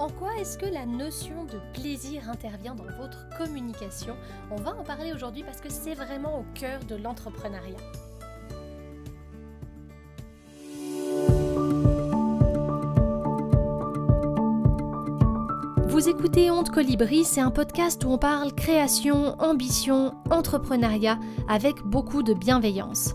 En 0.00 0.08
quoi 0.08 0.34
est-ce 0.38 0.56
que 0.56 0.64
la 0.64 0.86
notion 0.86 1.44
de 1.44 1.60
plaisir 1.78 2.30
intervient 2.30 2.74
dans 2.74 2.86
votre 2.98 3.28
communication? 3.36 4.16
On 4.50 4.56
va 4.56 4.74
en 4.74 4.82
parler 4.82 5.12
aujourd'hui 5.12 5.42
parce 5.42 5.60
que 5.60 5.68
c'est 5.68 5.92
vraiment 5.92 6.38
au 6.38 6.44
cœur 6.54 6.80
de 6.88 6.96
l'entrepreneuriat. 6.96 7.76
Vous 15.86 16.08
écoutez 16.08 16.50
Honte 16.50 16.70
Colibri, 16.70 17.24
c'est 17.24 17.42
un 17.42 17.50
podcast 17.50 18.02
où 18.02 18.08
on 18.08 18.16
parle 18.16 18.54
création, 18.54 19.38
ambition, 19.38 20.14
entrepreneuriat 20.30 21.18
avec 21.46 21.82
beaucoup 21.82 22.22
de 22.22 22.32
bienveillance. 22.32 23.14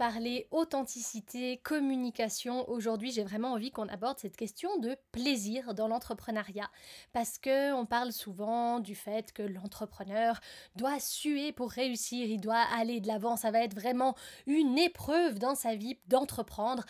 Parler 0.00 0.46
authenticité, 0.50 1.58
communication. 1.58 2.66
Aujourd'hui, 2.70 3.12
j'ai 3.12 3.22
vraiment 3.22 3.52
envie 3.52 3.70
qu'on 3.70 3.86
aborde 3.88 4.18
cette 4.18 4.34
question 4.34 4.78
de 4.78 4.96
plaisir 5.12 5.74
dans 5.74 5.88
l'entrepreneuriat 5.88 6.70
parce 7.12 7.36
que 7.36 7.74
on 7.74 7.84
parle 7.84 8.10
souvent 8.10 8.80
du 8.80 8.94
fait 8.94 9.30
que 9.30 9.42
l'entrepreneur 9.42 10.40
doit 10.74 10.98
suer 11.00 11.52
pour 11.52 11.70
réussir, 11.70 12.26
il 12.28 12.40
doit 12.40 12.64
aller 12.74 13.00
de 13.00 13.08
l'avant, 13.08 13.36
ça 13.36 13.50
va 13.50 13.62
être 13.62 13.74
vraiment 13.74 14.14
une 14.46 14.78
épreuve 14.78 15.38
dans 15.38 15.54
sa 15.54 15.74
vie 15.74 15.98
d'entreprendre. 16.06 16.86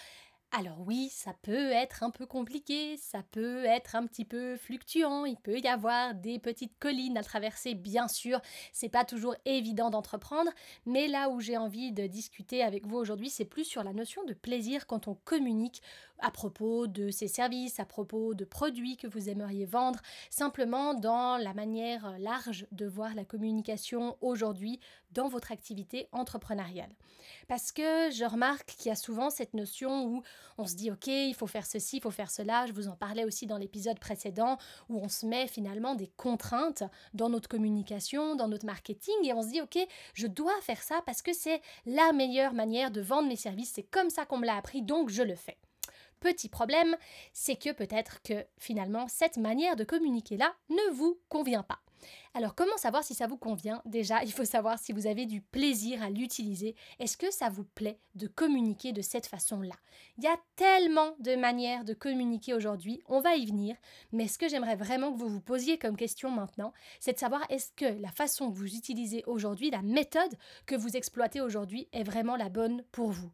Alors 0.52 0.80
oui, 0.84 1.10
ça 1.12 1.32
peut 1.42 1.70
être 1.70 2.02
un 2.02 2.10
peu 2.10 2.26
compliqué, 2.26 2.96
ça 2.96 3.22
peut 3.30 3.64
être 3.66 3.94
un 3.94 4.04
petit 4.08 4.24
peu 4.24 4.56
fluctuant, 4.56 5.24
il 5.24 5.36
peut 5.36 5.60
y 5.60 5.68
avoir 5.68 6.12
des 6.16 6.40
petites 6.40 6.76
collines 6.80 7.16
à 7.16 7.22
traverser, 7.22 7.76
bien 7.76 8.08
sûr, 8.08 8.40
c'est 8.72 8.88
pas 8.88 9.04
toujours 9.04 9.36
évident 9.44 9.90
d'entreprendre, 9.90 10.50
mais 10.86 11.06
là 11.06 11.30
où 11.30 11.38
j'ai 11.38 11.56
envie 11.56 11.92
de 11.92 12.08
discuter 12.08 12.64
avec 12.64 12.84
vous 12.84 12.96
aujourd'hui, 12.96 13.30
c'est 13.30 13.44
plus 13.44 13.62
sur 13.62 13.84
la 13.84 13.92
notion 13.92 14.24
de 14.24 14.34
plaisir 14.34 14.88
quand 14.88 15.06
on 15.06 15.14
communique 15.14 15.82
à 16.18 16.32
propos 16.32 16.88
de 16.88 17.12
ces 17.12 17.28
services, 17.28 17.78
à 17.78 17.84
propos 17.84 18.34
de 18.34 18.44
produits 18.44 18.96
que 18.96 19.06
vous 19.06 19.28
aimeriez 19.28 19.66
vendre, 19.66 20.00
simplement 20.30 20.94
dans 20.94 21.36
la 21.36 21.54
manière 21.54 22.18
large 22.18 22.66
de 22.72 22.86
voir 22.86 23.14
la 23.14 23.24
communication 23.24 24.16
aujourd'hui 24.20 24.80
dans 25.12 25.28
votre 25.28 25.52
activité 25.52 26.08
entrepreneuriale. 26.12 26.90
Parce 27.48 27.72
que 27.72 28.10
je 28.10 28.24
remarque 28.24 28.74
qu'il 28.76 28.88
y 28.88 28.92
a 28.92 28.96
souvent 28.96 29.30
cette 29.30 29.54
notion 29.54 30.04
où 30.04 30.22
on 30.58 30.66
se 30.66 30.74
dit 30.74 30.90
ok, 30.90 31.06
il 31.06 31.34
faut 31.34 31.46
faire 31.46 31.66
ceci, 31.66 31.96
il 31.96 32.02
faut 32.02 32.10
faire 32.10 32.30
cela, 32.30 32.66
je 32.66 32.72
vous 32.72 32.88
en 32.88 32.96
parlais 32.96 33.24
aussi 33.24 33.46
dans 33.46 33.58
l'épisode 33.58 33.98
précédent, 33.98 34.58
où 34.88 34.98
on 34.98 35.08
se 35.08 35.26
met 35.26 35.46
finalement 35.46 35.94
des 35.94 36.08
contraintes 36.16 36.84
dans 37.14 37.28
notre 37.28 37.48
communication, 37.48 38.36
dans 38.36 38.48
notre 38.48 38.66
marketing, 38.66 39.14
et 39.24 39.32
on 39.32 39.42
se 39.42 39.48
dit 39.48 39.60
ok, 39.60 39.78
je 40.14 40.26
dois 40.26 40.58
faire 40.62 40.82
ça 40.82 41.02
parce 41.06 41.22
que 41.22 41.32
c'est 41.32 41.60
la 41.86 42.12
meilleure 42.12 42.54
manière 42.54 42.90
de 42.90 43.00
vendre 43.00 43.28
mes 43.28 43.36
services, 43.36 43.72
c'est 43.74 43.82
comme 43.82 44.10
ça 44.10 44.26
qu'on 44.26 44.38
me 44.38 44.46
l'a 44.46 44.56
appris, 44.56 44.82
donc 44.82 45.10
je 45.10 45.22
le 45.22 45.34
fais. 45.34 45.58
Petit 46.20 46.50
problème, 46.50 46.96
c'est 47.32 47.56
que 47.56 47.72
peut-être 47.72 48.22
que 48.22 48.44
finalement 48.58 49.08
cette 49.08 49.38
manière 49.38 49.74
de 49.74 49.84
communiquer 49.84 50.36
là 50.36 50.54
ne 50.68 50.92
vous 50.92 51.18
convient 51.30 51.62
pas. 51.62 51.80
Alors 52.34 52.54
comment 52.54 52.76
savoir 52.76 53.04
si 53.04 53.14
ça 53.14 53.26
vous 53.26 53.36
convient? 53.36 53.82
Déjà, 53.84 54.22
il 54.22 54.32
faut 54.32 54.44
savoir 54.44 54.78
si 54.78 54.92
vous 54.92 55.06
avez 55.06 55.26
du 55.26 55.40
plaisir 55.40 56.02
à 56.02 56.10
l'utiliser. 56.10 56.76
Est-ce 56.98 57.16
que 57.16 57.30
ça 57.30 57.48
vous 57.48 57.64
plaît 57.64 57.98
de 58.14 58.26
communiquer 58.26 58.92
de 58.92 59.02
cette 59.02 59.26
façon-là? 59.26 59.74
Il 60.18 60.24
y 60.24 60.28
a 60.28 60.36
tellement 60.56 61.14
de 61.18 61.36
manières 61.36 61.84
de 61.84 61.94
communiquer 61.94 62.54
aujourd'hui, 62.54 63.02
on 63.06 63.20
va 63.20 63.36
y 63.36 63.46
venir, 63.46 63.76
mais 64.12 64.28
ce 64.28 64.38
que 64.38 64.48
j'aimerais 64.48 64.76
vraiment 64.76 65.12
que 65.12 65.18
vous 65.18 65.28
vous 65.28 65.40
posiez 65.40 65.78
comme 65.78 65.96
question 65.96 66.30
maintenant, 66.30 66.72
c'est 67.00 67.14
de 67.14 67.18
savoir 67.18 67.44
est-ce 67.50 67.72
que 67.72 68.00
la 68.00 68.10
façon 68.10 68.50
que 68.50 68.56
vous 68.56 68.76
utilisez 68.76 69.24
aujourd'hui, 69.26 69.70
la 69.70 69.82
méthode 69.82 70.36
que 70.66 70.76
vous 70.76 70.96
exploitez 70.96 71.40
aujourd'hui 71.40 71.88
est 71.92 72.04
vraiment 72.04 72.36
la 72.36 72.48
bonne 72.48 72.84
pour 72.92 73.10
vous? 73.10 73.30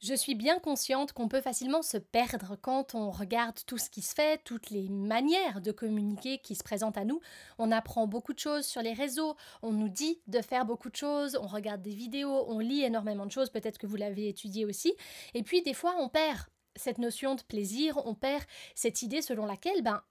Je 0.00 0.14
suis 0.14 0.34
bien 0.34 0.58
consciente 0.58 1.12
qu'on 1.12 1.28
peut 1.28 1.42
facilement 1.42 1.82
se 1.82 1.98
perdre 1.98 2.56
quand 2.60 2.94
on 2.94 3.10
regarde 3.10 3.58
tout 3.66 3.76
ce 3.76 3.90
qui 3.90 4.00
se 4.00 4.14
fait, 4.14 4.42
toutes 4.44 4.70
les 4.70 4.88
manières 4.88 5.60
de 5.60 5.72
communiquer 5.72 6.38
qui 6.38 6.54
se 6.54 6.64
présentent 6.64 6.96
à 6.96 7.04
nous. 7.04 7.20
On 7.58 7.70
apprend 7.70 8.06
beaucoup 8.06 8.32
de 8.32 8.38
choses 8.38 8.64
sur 8.64 8.80
les 8.80 8.94
réseaux, 8.94 9.36
on 9.62 9.72
nous 9.72 9.90
dit 9.90 10.20
de 10.26 10.40
faire 10.40 10.64
beaucoup 10.64 10.88
de 10.88 10.96
choses, 10.96 11.38
on 11.40 11.46
regarde 11.46 11.82
des 11.82 11.94
vidéos, 11.94 12.46
on 12.48 12.60
lit 12.60 12.82
énormément 12.82 13.26
de 13.26 13.32
choses, 13.32 13.50
peut-être 13.50 13.78
que 13.78 13.86
vous 13.86 13.96
l'avez 13.96 14.28
étudié 14.28 14.64
aussi. 14.64 14.94
Et 15.34 15.42
puis 15.42 15.62
des 15.62 15.74
fois, 15.74 15.94
on 15.98 16.08
perd 16.08 16.38
cette 16.76 16.98
notion 16.98 17.34
de 17.34 17.42
plaisir, 17.42 18.00
on 18.06 18.14
perd 18.14 18.44
cette 18.74 19.02
idée 19.02 19.20
selon 19.20 19.44
laquelle 19.44 19.82
ben, 19.82 20.02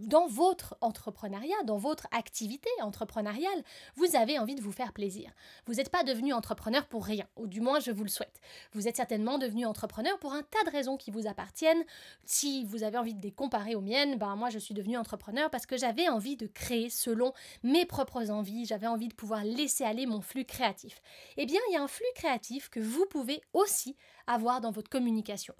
dans 0.00 0.26
votre 0.26 0.76
entrepreneuriat, 0.80 1.62
dans 1.64 1.78
votre 1.78 2.06
activité 2.10 2.68
entrepreneuriale, 2.80 3.62
vous 3.96 4.16
avez 4.16 4.38
envie 4.38 4.54
de 4.54 4.62
vous 4.62 4.72
faire 4.72 4.92
plaisir. 4.92 5.30
Vous 5.66 5.74
n'êtes 5.74 5.90
pas 5.90 6.04
devenu 6.04 6.32
entrepreneur 6.32 6.86
pour 6.86 7.04
rien, 7.04 7.26
ou 7.36 7.46
du 7.46 7.60
moins 7.60 7.80
je 7.80 7.90
vous 7.90 8.04
le 8.04 8.08
souhaite. 8.08 8.40
Vous 8.72 8.88
êtes 8.88 8.96
certainement 8.96 9.38
devenu 9.38 9.66
entrepreneur 9.66 10.18
pour 10.18 10.32
un 10.32 10.42
tas 10.42 10.64
de 10.64 10.70
raisons 10.70 10.96
qui 10.96 11.10
vous 11.10 11.26
appartiennent. 11.26 11.84
Si 12.24 12.64
vous 12.64 12.82
avez 12.82 12.98
envie 12.98 13.14
de 13.14 13.22
les 13.22 13.32
comparer 13.32 13.74
aux 13.74 13.80
miennes, 13.80 14.16
ben 14.18 14.36
moi 14.36 14.50
je 14.50 14.58
suis 14.58 14.74
devenu 14.74 14.96
entrepreneur 14.96 15.50
parce 15.50 15.66
que 15.66 15.76
j'avais 15.76 16.08
envie 16.08 16.36
de 16.36 16.46
créer 16.46 16.90
selon 16.90 17.32
mes 17.62 17.86
propres 17.86 18.30
envies, 18.30 18.66
j'avais 18.66 18.86
envie 18.86 19.08
de 19.08 19.14
pouvoir 19.14 19.44
laisser 19.44 19.84
aller 19.84 20.06
mon 20.06 20.20
flux 20.20 20.44
créatif. 20.44 21.00
Eh 21.36 21.46
bien, 21.46 21.60
il 21.68 21.74
y 21.74 21.76
a 21.76 21.82
un 21.82 21.88
flux 21.88 22.04
créatif 22.14 22.68
que 22.68 22.80
vous 22.80 23.06
pouvez 23.06 23.42
aussi 23.52 23.96
avoir 24.26 24.60
dans 24.60 24.70
votre 24.70 24.90
communication. 24.90 25.54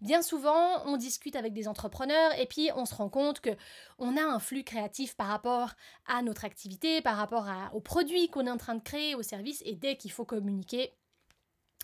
Bien 0.00 0.22
souvent, 0.22 0.84
on 0.86 0.96
discute 0.96 1.36
avec 1.36 1.52
des 1.52 1.68
entrepreneurs 1.68 2.38
et 2.38 2.46
puis 2.46 2.70
on 2.76 2.84
se 2.84 2.94
rend 2.94 3.08
compte 3.08 3.40
que 3.40 3.50
on 3.98 4.16
a 4.16 4.22
un 4.22 4.38
flux 4.38 4.64
créatif 4.64 5.16
par 5.16 5.28
rapport 5.28 5.70
à 6.06 6.22
notre 6.22 6.44
activité, 6.44 7.00
par 7.00 7.16
rapport 7.16 7.46
aux 7.72 7.80
produits 7.80 8.28
qu'on 8.28 8.46
est 8.46 8.50
en 8.50 8.56
train 8.56 8.74
de 8.74 8.82
créer, 8.82 9.14
aux 9.14 9.22
services 9.22 9.62
et 9.64 9.74
dès 9.74 9.96
qu'il 9.96 10.12
faut 10.12 10.24
communiquer, 10.24 10.94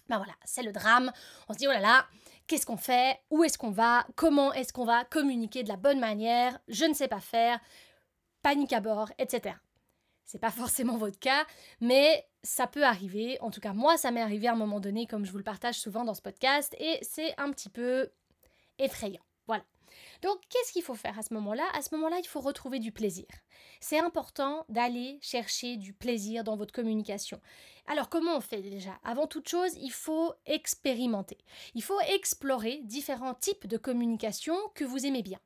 ben 0.09 0.17
voilà, 0.17 0.35
c'est 0.45 0.63
le 0.63 0.73
drame. 0.73 1.13
On 1.49 1.53
se 1.53 1.59
dit 1.59 1.69
oh 1.69 1.73
là 1.73 1.81
là, 1.81 2.07
qu'est-ce 2.47 2.67
qu'on 2.67 2.77
fait? 2.77 3.21
Où 3.31 3.45
est-ce 3.45 3.57
qu'on 3.57 3.71
va? 3.71 4.07
Comment 4.17 4.53
est-ce 4.53 4.73
qu'on 4.73 4.85
va 4.85 5.05
communiquer 5.05 5.63
de 5.63 5.69
la 5.69 5.77
bonne 5.77 6.01
manière? 6.01 6.59
Je 6.69 6.85
ne 6.85 6.95
sais 6.95 7.09
pas 7.09 7.21
faire. 7.21 7.61
Panique 8.43 8.73
à 8.73 8.81
bord, 8.81 9.11
etc. 9.19 9.55
C'est 10.31 10.39
pas 10.39 10.53
forcément 10.53 10.97
votre 10.97 11.19
cas, 11.19 11.45
mais 11.81 12.25
ça 12.45 12.69
peut 12.69 12.85
arriver. 12.85 13.37
En 13.41 13.51
tout 13.51 13.61
cas, 13.61 13.73
moi, 13.73 13.97
ça 13.97 14.13
m'est 14.13 14.21
arrivé 14.21 14.47
à 14.47 14.53
un 14.53 14.57
moment 14.57 14.79
donné, 14.79 15.09
comme 15.09 15.25
je 15.25 15.33
vous 15.33 15.39
le 15.39 15.43
partage 15.43 15.75
souvent 15.75 16.05
dans 16.05 16.15
ce 16.15 16.23
podcast, 16.23 16.73
et 16.79 17.01
c'est 17.03 17.35
un 17.37 17.51
petit 17.51 17.69
peu 17.69 18.09
effrayant. 18.79 19.25
Voilà. 19.49 19.65
Donc, 20.23 20.39
qu'est-ce 20.49 20.71
qu'il 20.73 20.85
faut 20.85 20.95
faire 20.95 21.19
à 21.19 21.23
ce 21.23 21.35
moment-là? 21.35 21.65
À 21.75 21.83
ce 21.83 21.93
moment-là, 21.97 22.21
il 22.21 22.29
faut 22.29 22.39
retrouver 22.39 22.79
du 22.79 22.93
plaisir. 22.93 23.27
C'est 23.81 23.99
important 23.99 24.65
d'aller 24.69 25.19
chercher 25.21 25.77
du 25.77 25.93
plaisir 25.93 26.45
dans 26.45 26.55
votre 26.55 26.73
communication. 26.73 27.41
Alors, 27.89 28.09
comment 28.09 28.37
on 28.37 28.41
fait 28.41 28.63
déjà? 28.63 29.01
Avant 29.03 29.27
toute 29.27 29.49
chose, 29.49 29.75
il 29.81 29.91
faut 29.91 30.33
expérimenter. 30.47 31.39
Il 31.75 31.83
faut 31.83 31.99
explorer 32.03 32.83
différents 32.85 33.35
types 33.35 33.67
de 33.67 33.79
communication 33.79 34.55
que 34.77 34.85
vous 34.85 35.07
aimez 35.07 35.23
bien. 35.23 35.41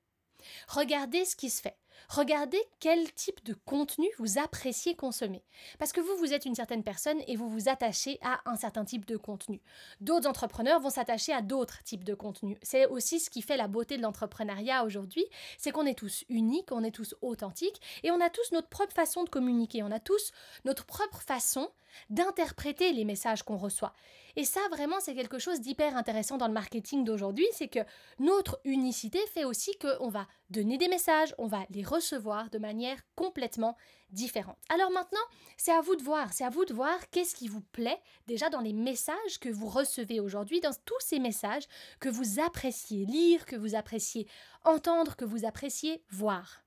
Regardez 0.68 1.24
ce 1.24 1.36
qui 1.36 1.48
se 1.48 1.62
fait. 1.62 1.78
Regardez 2.08 2.62
quel 2.80 3.12
type 3.12 3.44
de 3.44 3.54
contenu 3.54 4.08
vous 4.18 4.38
appréciez 4.38 4.94
consommer. 4.94 5.42
Parce 5.78 5.92
que 5.92 6.00
vous, 6.00 6.16
vous 6.16 6.32
êtes 6.32 6.44
une 6.44 6.54
certaine 6.54 6.82
personne 6.82 7.20
et 7.26 7.36
vous 7.36 7.48
vous 7.48 7.68
attachez 7.68 8.18
à 8.22 8.40
un 8.46 8.56
certain 8.56 8.84
type 8.84 9.06
de 9.06 9.16
contenu. 9.16 9.60
D'autres 10.00 10.28
entrepreneurs 10.28 10.80
vont 10.80 10.90
s'attacher 10.90 11.32
à 11.32 11.42
d'autres 11.42 11.82
types 11.82 12.04
de 12.04 12.14
contenus. 12.14 12.58
C'est 12.62 12.86
aussi 12.86 13.20
ce 13.20 13.30
qui 13.30 13.42
fait 13.42 13.56
la 13.56 13.68
beauté 13.68 13.96
de 13.96 14.02
l'entrepreneuriat 14.02 14.84
aujourd'hui, 14.84 15.24
c'est 15.58 15.70
qu'on 15.70 15.86
est 15.86 15.98
tous 15.98 16.24
uniques, 16.28 16.72
on 16.72 16.84
est 16.84 16.90
tous 16.94 17.14
authentiques 17.22 17.80
et 18.02 18.10
on 18.10 18.20
a 18.20 18.30
tous 18.30 18.52
notre 18.52 18.68
propre 18.68 18.94
façon 18.94 19.24
de 19.24 19.30
communiquer, 19.30 19.82
on 19.82 19.90
a 19.90 20.00
tous 20.00 20.32
notre 20.64 20.84
propre 20.84 21.20
façon 21.20 21.70
d'interpréter 22.10 22.92
les 22.92 23.04
messages 23.04 23.42
qu'on 23.42 23.56
reçoit. 23.56 23.94
Et 24.36 24.44
ça, 24.44 24.60
vraiment, 24.70 24.98
c'est 25.00 25.14
quelque 25.14 25.38
chose 25.38 25.60
d'hyper 25.60 25.96
intéressant 25.96 26.36
dans 26.36 26.48
le 26.48 26.52
marketing 26.52 27.04
d'aujourd'hui, 27.04 27.46
c'est 27.52 27.68
que 27.68 27.80
notre 28.18 28.60
unicité 28.64 29.18
fait 29.32 29.44
aussi 29.44 29.72
qu'on 29.78 30.08
va 30.08 30.26
donner 30.50 30.76
des 30.76 30.88
messages, 30.88 31.34
on 31.38 31.46
va 31.46 31.64
les 31.70 31.84
recevoir 31.84 32.50
de 32.50 32.58
manière 32.58 32.98
complètement 33.14 33.76
différente. 34.10 34.58
Alors 34.68 34.90
maintenant, 34.90 35.20
c'est 35.56 35.72
à 35.72 35.80
vous 35.80 35.96
de 35.96 36.02
voir, 36.02 36.32
c'est 36.32 36.44
à 36.44 36.50
vous 36.50 36.64
de 36.64 36.74
voir 36.74 36.98
qu'est-ce 37.10 37.34
qui 37.34 37.48
vous 37.48 37.60
plaît 37.60 38.00
déjà 38.26 38.50
dans 38.50 38.60
les 38.60 38.72
messages 38.72 39.38
que 39.40 39.48
vous 39.48 39.68
recevez 39.68 40.20
aujourd'hui, 40.20 40.60
dans 40.60 40.74
tous 40.84 41.00
ces 41.00 41.18
messages 41.18 41.68
que 42.00 42.08
vous 42.08 42.40
appréciez 42.40 43.06
lire, 43.06 43.46
que 43.46 43.56
vous 43.56 43.74
appréciez 43.74 44.26
entendre, 44.64 45.16
que 45.16 45.24
vous 45.24 45.44
appréciez 45.44 46.02
voir. 46.10 46.64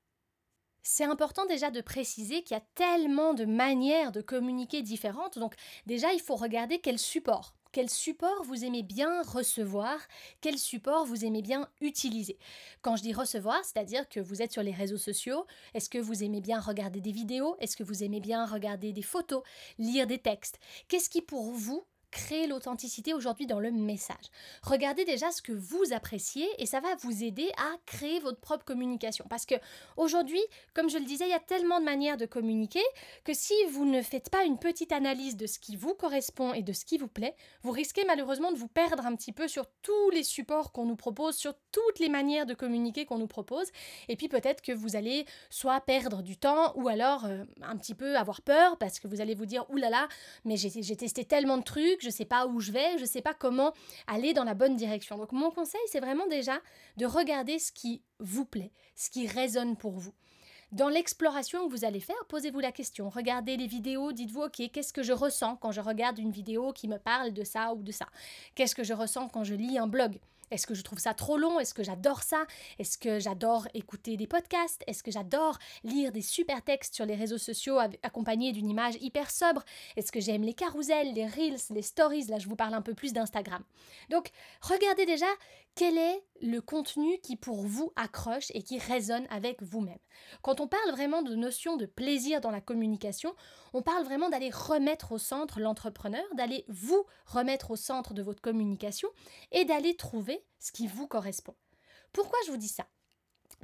c'est 0.82 1.04
important 1.04 1.44
déjà 1.44 1.70
de 1.70 1.82
préciser 1.82 2.42
qu'il 2.42 2.56
y 2.56 2.60
a 2.60 2.64
tellement 2.74 3.34
de 3.34 3.44
manières 3.44 4.10
de 4.10 4.22
communiquer 4.22 4.80
différentes. 4.82 5.38
Donc 5.38 5.54
déjà, 5.86 6.14
il 6.14 6.20
faut 6.20 6.36
regarder 6.36 6.78
quel 6.78 6.98
support. 6.98 7.57
Quel 7.72 7.90
support 7.90 8.44
vous 8.44 8.64
aimez 8.64 8.82
bien 8.82 9.22
recevoir? 9.22 9.98
Quel 10.40 10.58
support 10.58 11.04
vous 11.04 11.24
aimez 11.24 11.42
bien 11.42 11.68
utiliser? 11.80 12.38
Quand 12.82 12.96
je 12.96 13.02
dis 13.02 13.12
recevoir, 13.12 13.62
c'est-à-dire 13.64 14.08
que 14.08 14.20
vous 14.20 14.40
êtes 14.42 14.52
sur 14.52 14.62
les 14.62 14.72
réseaux 14.72 14.96
sociaux, 14.96 15.46
est-ce 15.74 15.90
que 15.90 15.98
vous 15.98 16.24
aimez 16.24 16.40
bien 16.40 16.60
regarder 16.60 17.00
des 17.00 17.12
vidéos? 17.12 17.56
Est-ce 17.60 17.76
que 17.76 17.84
vous 17.84 18.02
aimez 18.02 18.20
bien 18.20 18.46
regarder 18.46 18.92
des 18.92 19.02
photos? 19.02 19.42
Lire 19.78 20.06
des 20.06 20.18
textes? 20.18 20.58
Qu'est-ce 20.88 21.10
qui 21.10 21.20
pour 21.20 21.50
vous 21.52 21.84
créer 22.10 22.46
l'authenticité 22.46 23.14
aujourd'hui 23.14 23.46
dans 23.46 23.60
le 23.60 23.70
message. 23.70 24.16
Regardez 24.62 25.04
déjà 25.04 25.30
ce 25.30 25.42
que 25.42 25.52
vous 25.52 25.92
appréciez 25.92 26.46
et 26.58 26.66
ça 26.66 26.80
va 26.80 26.94
vous 26.96 27.22
aider 27.24 27.50
à 27.56 27.76
créer 27.86 28.20
votre 28.20 28.40
propre 28.40 28.64
communication. 28.64 29.26
Parce 29.28 29.46
que 29.46 29.54
aujourd'hui, 29.96 30.40
comme 30.74 30.90
je 30.90 30.98
le 30.98 31.04
disais, 31.04 31.26
il 31.26 31.30
y 31.30 31.34
a 31.34 31.40
tellement 31.40 31.80
de 31.80 31.84
manières 31.84 32.16
de 32.16 32.26
communiquer 32.26 32.82
que 33.24 33.34
si 33.34 33.54
vous 33.70 33.84
ne 33.84 34.02
faites 34.02 34.30
pas 34.30 34.44
une 34.44 34.58
petite 34.58 34.92
analyse 34.92 35.36
de 35.36 35.46
ce 35.46 35.58
qui 35.58 35.76
vous 35.76 35.94
correspond 35.94 36.52
et 36.52 36.62
de 36.62 36.72
ce 36.72 36.84
qui 36.84 36.98
vous 36.98 37.08
plaît, 37.08 37.34
vous 37.62 37.70
risquez 37.70 38.04
malheureusement 38.06 38.52
de 38.52 38.56
vous 38.56 38.68
perdre 38.68 39.06
un 39.06 39.14
petit 39.14 39.32
peu 39.32 39.48
sur 39.48 39.66
tous 39.82 40.10
les 40.10 40.22
supports 40.22 40.72
qu'on 40.72 40.86
nous 40.86 40.96
propose, 40.96 41.36
sur 41.36 41.54
toutes 41.72 41.98
les 41.98 42.08
manières 42.08 42.46
de 42.46 42.54
communiquer 42.54 43.04
qu'on 43.04 43.18
nous 43.18 43.26
propose. 43.26 43.68
Et 44.08 44.16
puis 44.16 44.28
peut-être 44.28 44.62
que 44.62 44.72
vous 44.72 44.96
allez 44.96 45.26
soit 45.50 45.80
perdre 45.80 46.22
du 46.22 46.36
temps 46.36 46.72
ou 46.76 46.88
alors 46.88 47.24
euh, 47.26 47.44
un 47.62 47.76
petit 47.76 47.94
peu 47.94 48.16
avoir 48.16 48.42
peur 48.42 48.76
parce 48.78 48.98
que 49.00 49.08
vous 49.08 49.20
allez 49.20 49.34
vous 49.34 49.46
dire, 49.46 49.68
oulala, 49.70 50.08
mais 50.44 50.56
j'ai 50.56 50.96
testé 50.96 51.24
tellement 51.24 51.58
de 51.58 51.62
trucs 51.62 51.97
je 52.00 52.08
ne 52.08 52.12
sais 52.12 52.24
pas 52.24 52.46
où 52.46 52.60
je 52.60 52.72
vais, 52.72 52.96
je 52.96 53.02
ne 53.02 53.08
sais 53.08 53.22
pas 53.22 53.34
comment 53.34 53.72
aller 54.06 54.32
dans 54.34 54.44
la 54.44 54.54
bonne 54.54 54.76
direction. 54.76 55.18
Donc 55.18 55.32
mon 55.32 55.50
conseil, 55.50 55.80
c'est 55.86 56.00
vraiment 56.00 56.26
déjà 56.26 56.60
de 56.96 57.06
regarder 57.06 57.58
ce 57.58 57.72
qui 57.72 58.02
vous 58.18 58.44
plaît, 58.44 58.72
ce 58.94 59.10
qui 59.10 59.26
résonne 59.26 59.76
pour 59.76 59.92
vous. 59.92 60.14
Dans 60.70 60.90
l'exploration 60.90 61.66
que 61.66 61.70
vous 61.70 61.86
allez 61.86 62.00
faire, 62.00 62.26
posez-vous 62.28 62.60
la 62.60 62.72
question. 62.72 63.08
Regardez 63.08 63.56
les 63.56 63.66
vidéos, 63.66 64.12
dites-vous, 64.12 64.42
ok, 64.42 64.70
qu'est-ce 64.70 64.92
que 64.92 65.02
je 65.02 65.14
ressens 65.14 65.56
quand 65.56 65.72
je 65.72 65.80
regarde 65.80 66.18
une 66.18 66.30
vidéo 66.30 66.72
qui 66.74 66.88
me 66.88 66.98
parle 66.98 67.32
de 67.32 67.42
ça 67.42 67.72
ou 67.72 67.82
de 67.82 67.90
ça? 67.90 68.06
Qu'est-ce 68.54 68.74
que 68.74 68.84
je 68.84 68.92
ressens 68.92 69.28
quand 69.28 69.44
je 69.44 69.54
lis 69.54 69.78
un 69.78 69.86
blog? 69.86 70.18
Est-ce 70.50 70.66
que 70.66 70.74
je 70.74 70.82
trouve 70.82 70.98
ça 70.98 71.14
trop 71.14 71.36
long? 71.36 71.60
Est-ce 71.60 71.74
que 71.74 71.82
j'adore 71.82 72.22
ça? 72.22 72.44
Est-ce 72.78 72.98
que 72.98 73.18
j'adore 73.18 73.68
écouter 73.74 74.16
des 74.16 74.26
podcasts? 74.26 74.82
Est-ce 74.86 75.02
que 75.02 75.10
j'adore 75.10 75.58
lire 75.84 76.12
des 76.12 76.22
super 76.22 76.62
textes 76.62 76.94
sur 76.94 77.06
les 77.06 77.14
réseaux 77.14 77.38
sociaux 77.38 77.78
accompagnés 78.02 78.52
d'une 78.52 78.68
image 78.68 78.96
hyper 79.00 79.30
sobre? 79.30 79.64
Est-ce 79.96 80.12
que 80.12 80.20
j'aime 80.20 80.42
les 80.42 80.54
carousels, 80.54 81.12
les 81.14 81.26
reels, 81.26 81.58
les 81.70 81.82
stories? 81.82 82.26
Là, 82.26 82.38
je 82.38 82.48
vous 82.48 82.56
parle 82.56 82.74
un 82.74 82.82
peu 82.82 82.94
plus 82.94 83.12
d'Instagram. 83.12 83.62
Donc, 84.10 84.30
regardez 84.62 85.06
déjà 85.06 85.26
quel 85.78 85.96
est 85.96 86.24
le 86.42 86.58
contenu 86.58 87.20
qui 87.20 87.36
pour 87.36 87.62
vous 87.64 87.92
accroche 87.94 88.50
et 88.52 88.64
qui 88.64 88.80
résonne 88.80 89.28
avec 89.30 89.62
vous-même? 89.62 90.00
Quand 90.42 90.60
on 90.60 90.66
parle 90.66 90.90
vraiment 90.90 91.22
de 91.22 91.36
notion 91.36 91.76
de 91.76 91.86
plaisir 91.86 92.40
dans 92.40 92.50
la 92.50 92.60
communication, 92.60 93.32
on 93.72 93.80
parle 93.80 94.02
vraiment 94.02 94.28
d'aller 94.28 94.50
remettre 94.50 95.12
au 95.12 95.18
centre 95.18 95.60
l'entrepreneur, 95.60 96.24
d'aller 96.34 96.64
vous 96.66 97.06
remettre 97.26 97.70
au 97.70 97.76
centre 97.76 98.12
de 98.12 98.22
votre 98.22 98.42
communication 98.42 99.08
et 99.52 99.64
d'aller 99.66 99.94
trouver 99.94 100.44
ce 100.58 100.72
qui 100.72 100.88
vous 100.88 101.06
correspond. 101.06 101.54
Pourquoi 102.12 102.40
je 102.46 102.50
vous 102.50 102.56
dis 102.56 102.66
ça? 102.66 102.88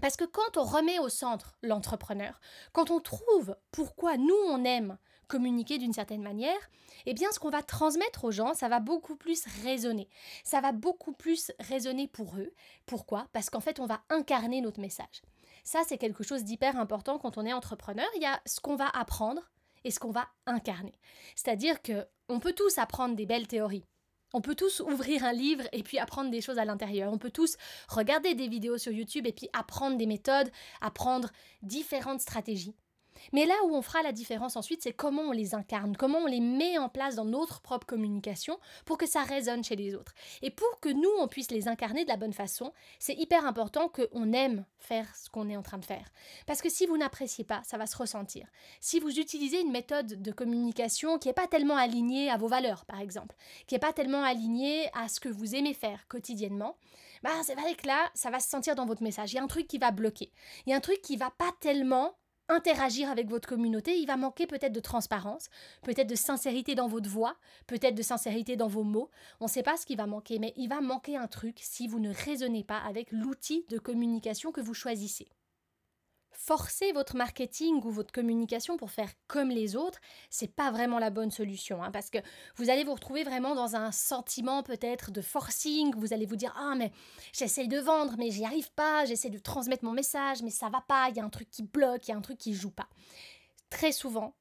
Parce 0.01 0.17
que 0.17 0.25
quand 0.25 0.57
on 0.57 0.63
remet 0.63 1.01
au 1.01 1.09
centre 1.09 1.59
l'entrepreneur, 1.63 2.41
quand 2.73 2.93
on 2.93 3.01
trouve 3.01 3.57
pourquoi 3.73 4.19
nous 4.19 4.39
on 4.51 4.65
aime 4.65 4.99
communiquer 5.27 5.79
d'une 5.79 5.93
certaine 5.93 6.23
manière, 6.23 6.59
eh 7.07 7.15
bien 7.15 7.31
ce 7.33 7.39
qu'on 7.39 7.51
va 7.51 7.63
transmettre 7.63 8.25
aux 8.25 8.31
gens, 8.31 8.55
ça 8.55 8.69
va 8.69 8.81
beaucoup 8.81 9.17
plus 9.17 9.45
résonner. 9.63 10.09
Ça 10.43 10.61
va 10.61 10.73
beaucoup 10.73 11.13
plus 11.13 11.53
résonner 11.61 12.09
pour 12.09 12.37
eux. 12.37 12.53
Pourquoi? 12.87 13.29
Parce 13.33 13.51
qu'en 13.51 13.61
fait, 13.61 13.81
on 13.81 13.87
va 13.87 14.03
incarner 14.11 14.61
notre 14.61 14.81
message. 14.81 15.23
Ça, 15.65 15.81
c'est 15.87 15.99
quelque 15.99 16.25
chose 16.25 16.45
d'hyper 16.45 16.77
important 16.77 17.19
quand 17.19 17.39
on 17.39 17.47
est 17.47 17.53
entrepreneur. 17.53 18.07
Il 18.17 18.23
y 18.23 18.27
a 18.27 18.41
ce 18.47 18.61
qu'on 18.61 18.77
va 18.77 18.89
apprendre 18.89 19.51
et 19.85 19.91
ce 19.91 19.99
qu'on 19.99 20.11
va 20.11 20.29
incarner. 20.47 20.95
C'est-à-dire 21.37 21.83
que 21.83 22.07
on 22.29 22.41
peut 22.41 22.53
tous 22.53 22.79
apprendre 22.79 23.17
des 23.17 23.27
belles 23.27 23.49
théories. 23.49 23.85
On 24.33 24.41
peut 24.41 24.57
tous 24.57 24.81
ouvrir 24.81 25.25
un 25.25 25.33
livre 25.33 25.65
et 25.73 25.85
puis 25.85 25.99
apprendre 25.99 26.31
des 26.31 26.41
choses 26.41 26.59
à 26.59 26.65
l'intérieur. 26.65 27.13
On 27.13 27.19
peut 27.19 27.31
tous 27.31 27.57
regarder 27.89 28.35
des 28.35 28.49
vidéos 28.49 28.79
sur 28.79 28.91
YouTube 28.91 29.27
et 29.27 29.33
puis 29.33 29.49
apprendre 29.53 29.97
des 29.97 30.07
méthodes, 30.07 30.51
apprendre 30.81 31.31
différentes 31.63 32.21
stratégies. 32.21 32.75
Mais 33.33 33.47
là 33.47 33.55
où 33.65 33.75
on 33.75 33.83
fera 33.83 34.03
la 34.03 34.13
différence 34.13 34.57
ensuite, 34.57 34.83
c'est 34.83 34.93
comment 34.93 35.23
on 35.23 35.33
les 35.33 35.55
incarne, 35.55 35.97
comment 35.97 36.19
on 36.19 36.27
les 36.27 36.41
met 36.41 36.79
en 36.79 36.89
place 36.89 37.15
dans 37.15 37.25
notre 37.25 37.61
propre 37.61 37.87
communication 37.87 38.59
pour 38.85 38.99
que 38.99 39.07
ça 39.07 39.23
résonne 39.23 39.65
chez 39.65 39.77
les 39.77 39.95
autres. 39.95 40.15
Et 40.43 40.51
pour 40.51 40.81
que 40.81 40.89
nous, 40.89 41.11
on 41.21 41.29
puisse 41.29 41.51
les 41.51 41.69
incarner 41.69 42.05
de 42.05 42.09
la 42.09 42.17
bonne 42.17 42.33
façon, 42.33 42.73
c'est 42.99 43.15
hyper 43.15 43.47
important 43.47 43.89
qu'on 43.89 44.33
aime 44.33 44.65
faire 44.79 45.07
ce 45.17 45.31
qu'on 45.31 45.49
est 45.49 45.57
en 45.57 45.63
train 45.63 45.79
de 45.79 45.85
faire. 45.85 46.07
Parce 46.47 46.61
que 46.61 46.69
si 46.69 46.87
vous 46.87 46.97
n'appréciez 46.97 47.45
pas, 47.45 47.63
ça 47.65 47.79
va 47.79 47.87
se 47.87 47.97
ressentir. 47.97 48.47
Si 48.81 49.01
vous 49.01 49.19
utilisez 49.19 49.61
une 49.61 49.73
méthode 49.73 50.21
de 50.23 50.33
communication 50.33 51.19
qui 51.19 51.29
n'est 51.29 51.35
pas 51.35 51.47
tellement 51.47 51.77
alignée 51.77 52.31
à 52.31 52.37
vos 52.37 52.49
valeurs, 52.49 52.85
par 52.85 53.01
exemple, 53.01 53.35
qui 53.67 53.75
n'est 53.75 53.81
pas 53.81 53.93
tellement 53.93 54.23
alignée 54.23 54.89
à 54.95 55.09
ce 55.09 55.21
que 55.21 55.29
vous 55.29 55.55
aimez 55.55 55.75
faire 55.75 56.07
quotidiennement, 56.09 56.77
bah 57.23 57.31
c'est 57.43 57.55
vrai 57.55 57.75
que 57.75 57.87
là, 57.87 58.11
ça 58.15 58.31
va 58.31 58.41
se 58.41 58.49
sentir 58.49 58.75
dans 58.75 58.87
votre 58.87 59.03
message. 59.03 59.33
Il 59.33 59.37
y 59.37 59.39
a 59.39 59.43
un 59.43 59.49
truc 59.49 59.67
qui 59.67 59.79
va 59.79 59.91
bloquer. 59.91 60.33
Il 60.67 60.71
y 60.71 60.73
a 60.75 60.77
un 60.77 60.81
truc 60.81 61.01
qui 61.01 61.17
va 61.17 61.31
pas 61.31 61.53
tellement 61.61 62.17
interagir 62.49 63.11
avec 63.11 63.29
votre 63.29 63.49
communauté, 63.49 63.99
il 63.99 64.07
va 64.07 64.17
manquer 64.17 64.47
peut-être 64.47 64.73
de 64.73 64.81
transparence, 64.81 65.49
peut-être 65.83 66.09
de 66.09 66.15
sincérité 66.15 66.75
dans 66.75 66.89
votre 66.89 67.09
voix, 67.09 67.37
peut-être 67.67 67.95
de 67.95 68.03
sincérité 68.03 68.57
dans 68.57 68.69
vos 68.69 68.85
mots. 68.85 69.11
On 69.41 69.45
ne 69.45 69.51
sait 69.51 69.63
pas 69.63 69.77
ce 69.77 69.87
qui 69.87 69.97
va 69.97 70.07
manquer, 70.07 70.39
mais 70.39 70.53
il 70.57 70.69
va 70.69 70.81
manquer 70.81 71.17
un 71.17 71.27
truc 71.27 71.59
si 71.61 71.89
vous 71.89 72.01
ne 72.01 72.13
raisonnez 72.13 72.65
pas 72.65 72.79
avec 72.79 73.11
l'outil 73.13 73.65
de 73.69 73.79
communication 73.79 74.53
que 74.53 74.61
vous 74.61 74.75
choisissez 74.75 75.29
forcer 76.37 76.93
votre 76.93 77.17
marketing 77.17 77.83
ou 77.85 77.91
votre 77.91 78.13
communication 78.13 78.77
pour 78.77 78.91
faire 78.91 79.11
comme 79.27 79.51
les 79.51 79.77
autres, 79.77 80.01
c'est 80.31 80.55
pas 80.55 80.71
vraiment 80.71 80.99
la 80.99 81.11
bonne 81.11 81.31
solution, 81.31 81.83
hein, 81.83 81.91
parce 81.91 82.11
que 82.11 82.19
vous 82.57 82.71
allez 82.71 82.85
vous 82.85 82.95
retrouver 82.95 83.25
vraiment 83.25 83.55
dans 83.55 83.77
un 83.77 83.93
sentiment 83.93 84.63
peut-être 84.63 85.11
de 85.11 85.21
forcing. 85.21 85.95
Vous 85.97 86.13
allez 86.13 86.27
vous 86.27 86.37
dire 86.37 86.55
ah 86.57 86.75
mais 86.77 86.93
j'essaye 87.33 87.69
de 87.69 87.79
vendre 87.79 88.15
mais 88.19 88.31
j'y 88.31 88.45
arrive 88.45 88.73
pas, 88.73 89.05
j'essaie 89.05 89.31
de 89.31 89.39
transmettre 89.39 89.85
mon 89.85 89.93
message 89.93 90.43
mais 90.43 90.51
ça 90.51 90.69
va 90.69 90.81
pas, 90.81 91.09
il 91.11 91.17
y 91.17 91.21
a 91.21 91.25
un 91.25 91.31
truc 91.31 91.51
qui 91.51 91.63
bloque, 91.63 92.09
il 92.09 92.11
y 92.11 92.15
a 92.15 92.17
un 92.17 92.23
truc 92.23 92.39
qui 92.39 92.55
joue 92.55 92.71
pas. 92.71 92.89
Très 93.71 93.93
souvent, 93.93 94.35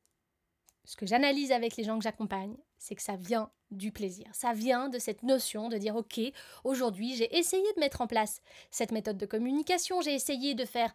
ce 0.86 0.96
que 0.96 1.06
j'analyse 1.06 1.52
avec 1.52 1.78
les 1.78 1.84
gens 1.84 1.98
que 1.98 2.04
j'accompagne, 2.04 2.58
c'est 2.78 2.96
que 2.96 3.02
ça 3.02 3.16
vient 3.16 3.50
du 3.72 3.92
plaisir. 3.92 4.28
Ça 4.34 4.54
vient 4.54 4.90
de 4.90 5.00
cette 5.00 5.24
notion 5.24 5.70
de 5.70 5.78
dire 5.78 5.96
ok, 5.96 6.20
aujourd'hui 6.64 7.16
j'ai 7.16 7.36
essayé 7.38 7.66
de 7.76 7.80
mettre 7.80 8.02
en 8.02 8.08
place 8.08 8.42
cette 8.72 8.92
méthode 8.92 9.18
de 9.18 9.26
communication, 9.26 10.02
j'ai 10.02 10.14
essayé 10.14 10.54
de 10.54 10.66
faire 10.66 10.94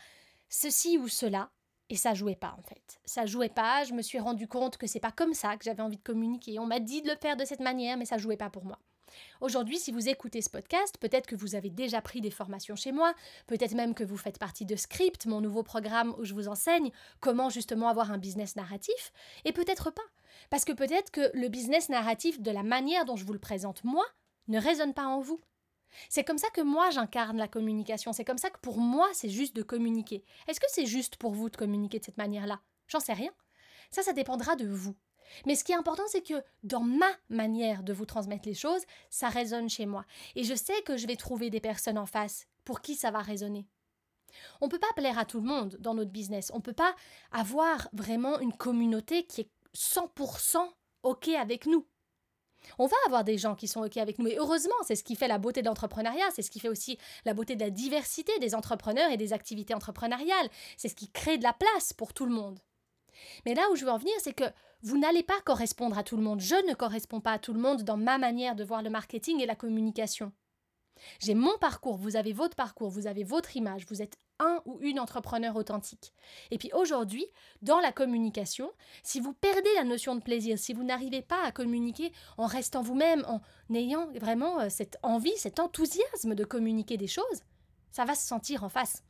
ceci 0.48 0.98
ou 0.98 1.08
cela, 1.08 1.50
et 1.90 1.96
ça 1.96 2.14
jouait 2.14 2.36
pas 2.36 2.54
en 2.58 2.62
fait. 2.62 3.00
Ça 3.04 3.26
jouait 3.26 3.48
pas, 3.48 3.84
je 3.84 3.94
me 3.94 4.02
suis 4.02 4.18
rendu 4.18 4.46
compte 4.46 4.76
que 4.76 4.86
c'est 4.86 5.00
pas 5.00 5.12
comme 5.12 5.34
ça 5.34 5.56
que 5.56 5.64
j'avais 5.64 5.82
envie 5.82 5.96
de 5.96 6.02
communiquer. 6.02 6.58
On 6.58 6.66
m'a 6.66 6.80
dit 6.80 7.02
de 7.02 7.08
le 7.08 7.16
faire 7.16 7.36
de 7.36 7.44
cette 7.44 7.60
manière, 7.60 7.96
mais 7.96 8.04
ça 8.04 8.18
jouait 8.18 8.36
pas 8.36 8.50
pour 8.50 8.64
moi. 8.64 8.78
Aujourd'hui, 9.40 9.78
si 9.78 9.90
vous 9.90 10.08
écoutez 10.08 10.42
ce 10.42 10.50
podcast, 10.50 10.98
peut-être 10.98 11.26
que 11.26 11.34
vous 11.34 11.54
avez 11.54 11.70
déjà 11.70 12.02
pris 12.02 12.20
des 12.20 12.30
formations 12.30 12.76
chez 12.76 12.92
moi, 12.92 13.14
peut-être 13.46 13.74
même 13.74 13.94
que 13.94 14.04
vous 14.04 14.18
faites 14.18 14.38
partie 14.38 14.66
de 14.66 14.76
Script, 14.76 15.26
mon 15.26 15.40
nouveau 15.40 15.62
programme 15.62 16.14
où 16.18 16.24
je 16.24 16.34
vous 16.34 16.48
enseigne 16.48 16.90
comment 17.20 17.48
justement 17.48 17.88
avoir 17.88 18.12
un 18.12 18.18
business 18.18 18.56
narratif, 18.56 19.12
et 19.46 19.52
peut-être 19.52 19.90
pas. 19.90 20.02
Parce 20.50 20.64
que 20.64 20.72
peut-être 20.72 21.10
que 21.10 21.30
le 21.34 21.48
business 21.48 21.88
narratif, 21.88 22.40
de 22.40 22.50
la 22.50 22.62
manière 22.62 23.04
dont 23.06 23.16
je 23.16 23.24
vous 23.24 23.32
le 23.32 23.38
présente 23.38 23.82
moi, 23.84 24.04
ne 24.48 24.60
résonne 24.60 24.94
pas 24.94 25.06
en 25.06 25.20
vous. 25.20 25.40
C'est 26.08 26.24
comme 26.24 26.38
ça 26.38 26.48
que 26.50 26.60
moi 26.60 26.90
j'incarne 26.90 27.36
la 27.36 27.48
communication, 27.48 28.12
c'est 28.12 28.24
comme 28.24 28.38
ça 28.38 28.50
que 28.50 28.60
pour 28.60 28.78
moi 28.78 29.08
c'est 29.12 29.28
juste 29.28 29.56
de 29.56 29.62
communiquer. 29.62 30.24
Est-ce 30.46 30.60
que 30.60 30.66
c'est 30.68 30.86
juste 30.86 31.16
pour 31.16 31.32
vous 31.32 31.50
de 31.50 31.56
communiquer 31.56 31.98
de 31.98 32.04
cette 32.04 32.18
manière-là? 32.18 32.60
J'en 32.88 33.00
sais 33.00 33.12
rien. 33.12 33.30
Ça, 33.90 34.02
ça 34.02 34.12
dépendra 34.12 34.56
de 34.56 34.66
vous. 34.66 34.94
Mais 35.46 35.54
ce 35.54 35.64
qui 35.64 35.72
est 35.72 35.76
important, 35.76 36.06
c'est 36.08 36.22
que 36.22 36.42
dans 36.62 36.80
ma 36.80 37.10
manière 37.28 37.82
de 37.82 37.92
vous 37.92 38.06
transmettre 38.06 38.48
les 38.48 38.54
choses, 38.54 38.82
ça 39.10 39.28
résonne 39.28 39.68
chez 39.68 39.86
moi. 39.86 40.04
Et 40.36 40.44
je 40.44 40.54
sais 40.54 40.80
que 40.82 40.96
je 40.96 41.06
vais 41.06 41.16
trouver 41.16 41.50
des 41.50 41.60
personnes 41.60 41.98
en 41.98 42.06
face 42.06 42.46
pour 42.64 42.80
qui 42.80 42.94
ça 42.94 43.10
va 43.10 43.20
résonner. 43.20 43.66
On 44.60 44.66
ne 44.66 44.70
peut 44.70 44.78
pas 44.78 44.92
plaire 44.94 45.18
à 45.18 45.24
tout 45.24 45.40
le 45.40 45.46
monde 45.46 45.76
dans 45.80 45.94
notre 45.94 46.10
business. 46.10 46.50
On 46.52 46.58
ne 46.58 46.62
peut 46.62 46.72
pas 46.72 46.94
avoir 47.32 47.88
vraiment 47.92 48.38
une 48.40 48.52
communauté 48.52 49.24
qui 49.24 49.42
est 49.42 49.50
100% 49.74 50.58
OK 51.02 51.28
avec 51.28 51.66
nous 51.66 51.86
on 52.78 52.86
va 52.86 52.96
avoir 53.06 53.24
des 53.24 53.38
gens 53.38 53.54
qui 53.54 53.68
sont 53.68 53.82
OK 53.82 53.96
avec 53.96 54.18
nous. 54.18 54.28
Et 54.28 54.36
heureusement, 54.38 54.74
c'est 54.86 54.96
ce 54.96 55.04
qui 55.04 55.16
fait 55.16 55.28
la 55.28 55.38
beauté 55.38 55.62
de 55.62 55.66
l'entrepreneuriat, 55.66 56.30
c'est 56.34 56.42
ce 56.42 56.50
qui 56.50 56.60
fait 56.60 56.68
aussi 56.68 56.98
la 57.24 57.34
beauté 57.34 57.56
de 57.56 57.60
la 57.60 57.70
diversité 57.70 58.36
des 58.38 58.54
entrepreneurs 58.54 59.10
et 59.10 59.16
des 59.16 59.32
activités 59.32 59.74
entrepreneuriales. 59.74 60.48
C'est 60.76 60.88
ce 60.88 60.94
qui 60.94 61.10
crée 61.10 61.38
de 61.38 61.44
la 61.44 61.52
place 61.52 61.92
pour 61.92 62.12
tout 62.12 62.26
le 62.26 62.34
monde. 62.34 62.58
Mais 63.46 63.54
là 63.54 63.62
où 63.72 63.76
je 63.76 63.84
veux 63.84 63.90
en 63.90 63.98
venir, 63.98 64.14
c'est 64.20 64.32
que 64.32 64.44
vous 64.82 64.98
n'allez 64.98 65.22
pas 65.22 65.40
correspondre 65.44 65.98
à 65.98 66.04
tout 66.04 66.16
le 66.16 66.22
monde. 66.22 66.40
Je 66.40 66.54
ne 66.68 66.74
corresponds 66.74 67.20
pas 67.20 67.32
à 67.32 67.38
tout 67.38 67.52
le 67.52 67.60
monde 67.60 67.82
dans 67.82 67.96
ma 67.96 68.18
manière 68.18 68.54
de 68.54 68.64
voir 68.64 68.82
le 68.82 68.90
marketing 68.90 69.40
et 69.40 69.46
la 69.46 69.56
communication. 69.56 70.32
J'ai 71.20 71.34
mon 71.34 71.56
parcours, 71.58 71.96
vous 71.96 72.16
avez 72.16 72.32
votre 72.32 72.56
parcours, 72.56 72.90
vous 72.90 73.06
avez 73.06 73.24
votre 73.24 73.56
image, 73.56 73.86
vous 73.86 74.02
êtes 74.02 74.16
un 74.38 74.62
ou 74.64 74.78
une 74.80 75.00
entrepreneur 75.00 75.54
authentique. 75.56 76.12
Et 76.50 76.58
puis 76.58 76.70
aujourd'hui, 76.72 77.26
dans 77.62 77.80
la 77.80 77.92
communication, 77.92 78.70
si 79.02 79.20
vous 79.20 79.32
perdez 79.32 79.72
la 79.76 79.84
notion 79.84 80.14
de 80.14 80.22
plaisir, 80.22 80.58
si 80.58 80.72
vous 80.72 80.84
n'arrivez 80.84 81.22
pas 81.22 81.42
à 81.44 81.52
communiquer 81.52 82.12
en 82.36 82.46
restant 82.46 82.82
vous-même, 82.82 83.24
en 83.26 83.40
ayant 83.74 84.06
vraiment 84.14 84.60
euh, 84.60 84.68
cette 84.68 84.98
envie, 85.02 85.36
cet 85.36 85.60
enthousiasme 85.60 86.34
de 86.34 86.44
communiquer 86.44 86.96
des 86.96 87.06
choses, 87.06 87.42
ça 87.90 88.04
va 88.04 88.14
se 88.14 88.26
sentir 88.26 88.64
en 88.64 88.68
face. 88.68 89.02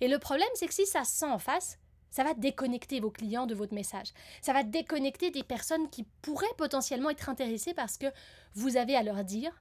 Et 0.00 0.08
le 0.08 0.18
problème, 0.18 0.48
c'est 0.54 0.66
que 0.66 0.74
si 0.74 0.86
ça 0.86 1.04
se 1.04 1.18
sent 1.18 1.26
en 1.30 1.38
face, 1.38 1.78
Ça 2.10 2.24
va 2.24 2.34
déconnecter 2.34 3.00
vos 3.00 3.10
clients 3.10 3.46
de 3.46 3.54
votre 3.54 3.74
message. 3.74 4.08
Ça 4.40 4.52
va 4.52 4.62
déconnecter 4.62 5.30
des 5.30 5.42
personnes 5.42 5.90
qui 5.90 6.04
pourraient 6.22 6.46
potentiellement 6.56 7.10
être 7.10 7.28
intéressées 7.28 7.74
par 7.74 7.90
ce 7.90 7.98
que 7.98 8.06
vous 8.54 8.76
avez 8.76 8.96
à 8.96 9.02
leur 9.02 9.24
dire, 9.24 9.52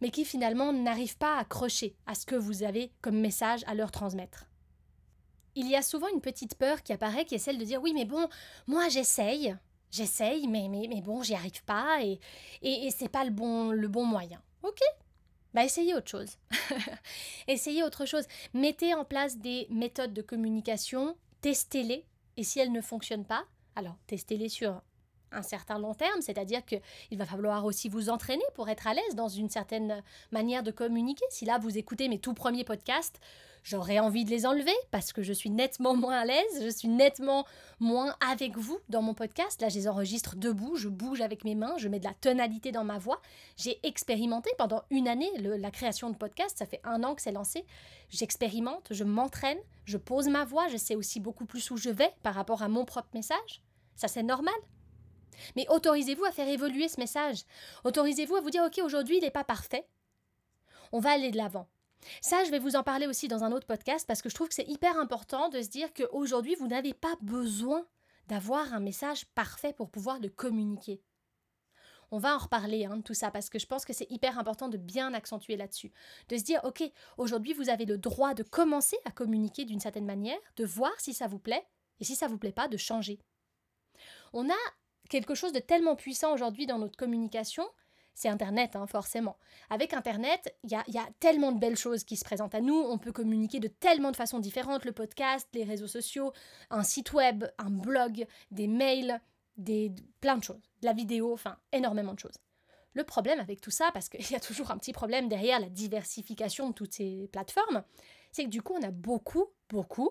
mais 0.00 0.10
qui 0.10 0.24
finalement 0.24 0.72
n'arrivent 0.72 1.18
pas 1.18 1.36
à 1.36 1.40
accrocher 1.40 1.96
à 2.06 2.14
ce 2.14 2.26
que 2.26 2.36
vous 2.36 2.62
avez 2.62 2.92
comme 3.00 3.18
message 3.20 3.64
à 3.66 3.74
leur 3.74 3.90
transmettre. 3.90 4.46
Il 5.54 5.68
y 5.68 5.76
a 5.76 5.82
souvent 5.82 6.08
une 6.08 6.20
petite 6.20 6.54
peur 6.54 6.82
qui 6.82 6.92
apparaît 6.92 7.24
qui 7.24 7.34
est 7.34 7.38
celle 7.38 7.58
de 7.58 7.64
dire 7.64 7.82
oui 7.82 7.92
mais 7.94 8.04
bon, 8.04 8.28
moi 8.66 8.88
j'essaye, 8.88 9.56
j'essaye, 9.90 10.46
mais, 10.46 10.68
mais, 10.68 10.86
mais 10.88 11.00
bon, 11.00 11.22
j'y 11.22 11.34
arrive 11.34 11.64
pas 11.64 12.02
et, 12.02 12.20
et, 12.62 12.86
et 12.86 12.90
c'est 12.90 13.08
pas 13.08 13.24
le 13.24 13.30
bon, 13.30 13.70
le 13.70 13.88
bon 13.88 14.04
moyen. 14.04 14.40
Ok, 14.62 14.80
bah 15.54 15.64
essayez 15.64 15.94
autre 15.94 16.10
chose. 16.10 16.36
essayez 17.48 17.82
autre 17.82 18.04
chose. 18.04 18.24
Mettez 18.54 18.94
en 18.94 19.04
place 19.04 19.38
des 19.38 19.66
méthodes 19.70 20.14
de 20.14 20.22
communication, 20.22 21.16
testez-les, 21.40 22.06
et 22.36 22.44
si 22.44 22.60
elles 22.60 22.72
ne 22.72 22.80
fonctionnent 22.80 23.26
pas, 23.26 23.44
alors 23.74 23.96
testez-les 24.06 24.48
sur 24.48 24.82
un 25.32 25.42
certain 25.42 25.78
long 25.78 25.94
terme, 25.94 26.20
c'est-à-dire 26.20 26.64
qu'il 26.64 26.80
va 27.18 27.26
falloir 27.26 27.64
aussi 27.64 27.88
vous 27.88 28.10
entraîner 28.10 28.44
pour 28.54 28.68
être 28.68 28.86
à 28.86 28.94
l'aise 28.94 29.14
dans 29.14 29.28
une 29.28 29.48
certaine 29.48 30.02
manière 30.32 30.62
de 30.62 30.70
communiquer. 30.70 31.24
Si 31.30 31.44
là 31.44 31.58
vous 31.58 31.78
écoutez 31.78 32.08
mes 32.08 32.18
tout 32.18 32.34
premiers 32.34 32.64
podcasts, 32.64 33.20
J'aurais 33.62 33.98
envie 33.98 34.24
de 34.24 34.30
les 34.30 34.46
enlever 34.46 34.74
parce 34.90 35.12
que 35.12 35.22
je 35.22 35.32
suis 35.32 35.50
nettement 35.50 35.94
moins 35.94 36.20
à 36.20 36.24
l'aise, 36.24 36.62
je 36.62 36.68
suis 36.68 36.88
nettement 36.88 37.44
moins 37.78 38.14
avec 38.30 38.56
vous 38.56 38.78
dans 38.88 39.02
mon 39.02 39.14
podcast. 39.14 39.60
Là, 39.60 39.68
je 39.68 39.74
les 39.74 39.88
enregistre 39.88 40.36
debout, 40.36 40.76
je 40.76 40.88
bouge 40.88 41.20
avec 41.20 41.44
mes 41.44 41.54
mains, 41.54 41.74
je 41.76 41.88
mets 41.88 41.98
de 41.98 42.04
la 42.04 42.14
tonalité 42.14 42.72
dans 42.72 42.84
ma 42.84 42.98
voix. 42.98 43.20
J'ai 43.56 43.78
expérimenté 43.86 44.50
pendant 44.56 44.82
une 44.90 45.08
année 45.08 45.30
la 45.38 45.70
création 45.70 46.10
de 46.10 46.16
podcast, 46.16 46.58
ça 46.58 46.66
fait 46.66 46.80
un 46.84 47.04
an 47.04 47.14
que 47.14 47.22
c'est 47.22 47.32
lancé. 47.32 47.64
J'expérimente, 48.08 48.88
je 48.90 49.04
m'entraîne, 49.04 49.58
je 49.84 49.98
pose 49.98 50.28
ma 50.28 50.44
voix, 50.44 50.68
je 50.68 50.76
sais 50.76 50.96
aussi 50.96 51.20
beaucoup 51.20 51.44
plus 51.44 51.70
où 51.70 51.76
je 51.76 51.90
vais 51.90 52.12
par 52.22 52.34
rapport 52.34 52.62
à 52.62 52.68
mon 52.68 52.84
propre 52.84 53.10
message. 53.14 53.62
Ça, 53.94 54.08
c'est 54.08 54.22
normal. 54.22 54.54
Mais 55.56 55.66
autorisez-vous 55.68 56.24
à 56.24 56.32
faire 56.32 56.48
évoluer 56.48 56.88
ce 56.88 57.00
message. 57.00 57.44
Autorisez-vous 57.84 58.36
à 58.36 58.40
vous 58.40 58.50
dire, 58.50 58.64
OK, 58.64 58.80
aujourd'hui, 58.84 59.18
il 59.18 59.22
n'est 59.22 59.30
pas 59.30 59.44
parfait. 59.44 59.86
On 60.92 61.00
va 61.00 61.10
aller 61.10 61.30
de 61.30 61.36
l'avant. 61.36 61.68
Ça, 62.20 62.44
je 62.44 62.50
vais 62.50 62.58
vous 62.58 62.76
en 62.76 62.82
parler 62.82 63.06
aussi 63.06 63.28
dans 63.28 63.44
un 63.44 63.52
autre 63.52 63.66
podcast 63.66 64.06
parce 64.06 64.22
que 64.22 64.28
je 64.28 64.34
trouve 64.34 64.48
que 64.48 64.54
c'est 64.54 64.68
hyper 64.68 64.98
important 64.98 65.48
de 65.48 65.60
se 65.60 65.68
dire 65.68 65.92
qu'aujourd'hui, 65.92 66.54
vous 66.54 66.66
n'avez 66.66 66.94
pas 66.94 67.14
besoin 67.20 67.86
d'avoir 68.26 68.72
un 68.72 68.80
message 68.80 69.26
parfait 69.34 69.72
pour 69.72 69.90
pouvoir 69.90 70.18
le 70.20 70.28
communiquer. 70.28 71.02
On 72.12 72.18
va 72.18 72.34
en 72.34 72.38
reparler 72.38 72.86
hein, 72.86 72.96
de 72.96 73.02
tout 73.02 73.14
ça 73.14 73.30
parce 73.30 73.50
que 73.50 73.58
je 73.58 73.66
pense 73.66 73.84
que 73.84 73.92
c'est 73.92 74.10
hyper 74.10 74.38
important 74.38 74.68
de 74.68 74.76
bien 74.76 75.14
accentuer 75.14 75.56
là-dessus. 75.56 75.92
De 76.28 76.36
se 76.36 76.42
dire, 76.42 76.60
ok, 76.64 76.82
aujourd'hui 77.18 77.52
vous 77.52 77.68
avez 77.68 77.84
le 77.84 77.98
droit 77.98 78.34
de 78.34 78.42
commencer 78.42 78.96
à 79.04 79.12
communiquer 79.12 79.64
d'une 79.64 79.80
certaine 79.80 80.06
manière, 80.06 80.38
de 80.56 80.64
voir 80.64 80.92
si 80.98 81.14
ça 81.14 81.28
vous 81.28 81.38
plaît, 81.38 81.64
et 82.00 82.04
si 82.04 82.16
ça 82.16 82.26
vous 82.26 82.38
plaît 82.38 82.52
pas, 82.52 82.66
de 82.66 82.76
changer. 82.76 83.20
On 84.32 84.48
a 84.48 84.54
quelque 85.10 85.34
chose 85.34 85.52
de 85.52 85.58
tellement 85.58 85.96
puissant 85.96 86.32
aujourd'hui 86.32 86.66
dans 86.66 86.78
notre 86.78 86.96
communication 86.96 87.64
c'est 88.14 88.28
Internet, 88.28 88.76
hein, 88.76 88.86
forcément. 88.86 89.38
Avec 89.70 89.94
Internet, 89.94 90.54
il 90.64 90.70
y 90.70 90.74
a, 90.74 91.08
tellement 91.20 91.52
de 91.52 91.58
belles 91.58 91.78
choses 91.78 92.04
qui 92.04 92.16
se 92.16 92.24
présentent 92.24 92.54
à 92.54 92.60
nous. 92.60 92.74
On 92.74 92.98
peut 92.98 93.12
communiquer 93.12 93.60
de 93.60 93.68
tellement 93.68 94.10
de 94.10 94.16
façons 94.16 94.40
différentes. 94.40 94.84
Le 94.84 94.92
podcast, 94.92 95.48
les 95.54 95.64
réseaux 95.64 95.86
sociaux, 95.86 96.32
un 96.68 96.82
site 96.82 97.14
web, 97.14 97.46
un 97.56 97.70
blog, 97.70 98.26
des 98.50 98.66
mails, 98.66 99.22
des, 99.56 99.92
plein 100.20 100.36
de 100.36 100.44
choses. 100.44 100.60
De 100.82 100.86
la 100.86 100.92
vidéo, 100.92 101.32
enfin, 101.32 101.56
énormément 101.72 102.12
de 102.12 102.18
choses. 102.18 102.36
Le 102.92 103.04
problème 103.04 103.40
avec 103.40 103.62
tout 103.62 103.70
ça, 103.70 103.90
parce 103.94 104.10
qu'il 104.10 104.30
y 104.30 104.34
a 104.34 104.40
toujours 104.40 104.70
un 104.70 104.76
petit 104.76 104.92
problème 104.92 105.28
derrière 105.28 105.60
la 105.60 105.70
diversification 105.70 106.68
de 106.70 106.74
toutes 106.74 106.92
ces 106.92 107.28
plateformes, 107.32 107.84
c'est 108.32 108.44
que 108.44 108.50
du 108.50 108.60
coup, 108.60 108.74
on 108.78 108.82
a 108.82 108.90
beaucoup, 108.90 109.46
beaucoup, 109.70 110.10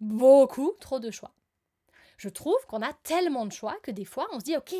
beaucoup 0.00 0.72
trop 0.80 1.00
de 1.00 1.10
choix 1.10 1.34
je 2.16 2.28
trouve 2.28 2.58
qu'on 2.66 2.82
a 2.82 2.92
tellement 2.92 3.46
de 3.46 3.52
choix 3.52 3.76
que 3.82 3.90
des 3.90 4.04
fois 4.04 4.28
on 4.32 4.40
se 4.40 4.44
dit 4.44 4.56
ok, 4.56 4.72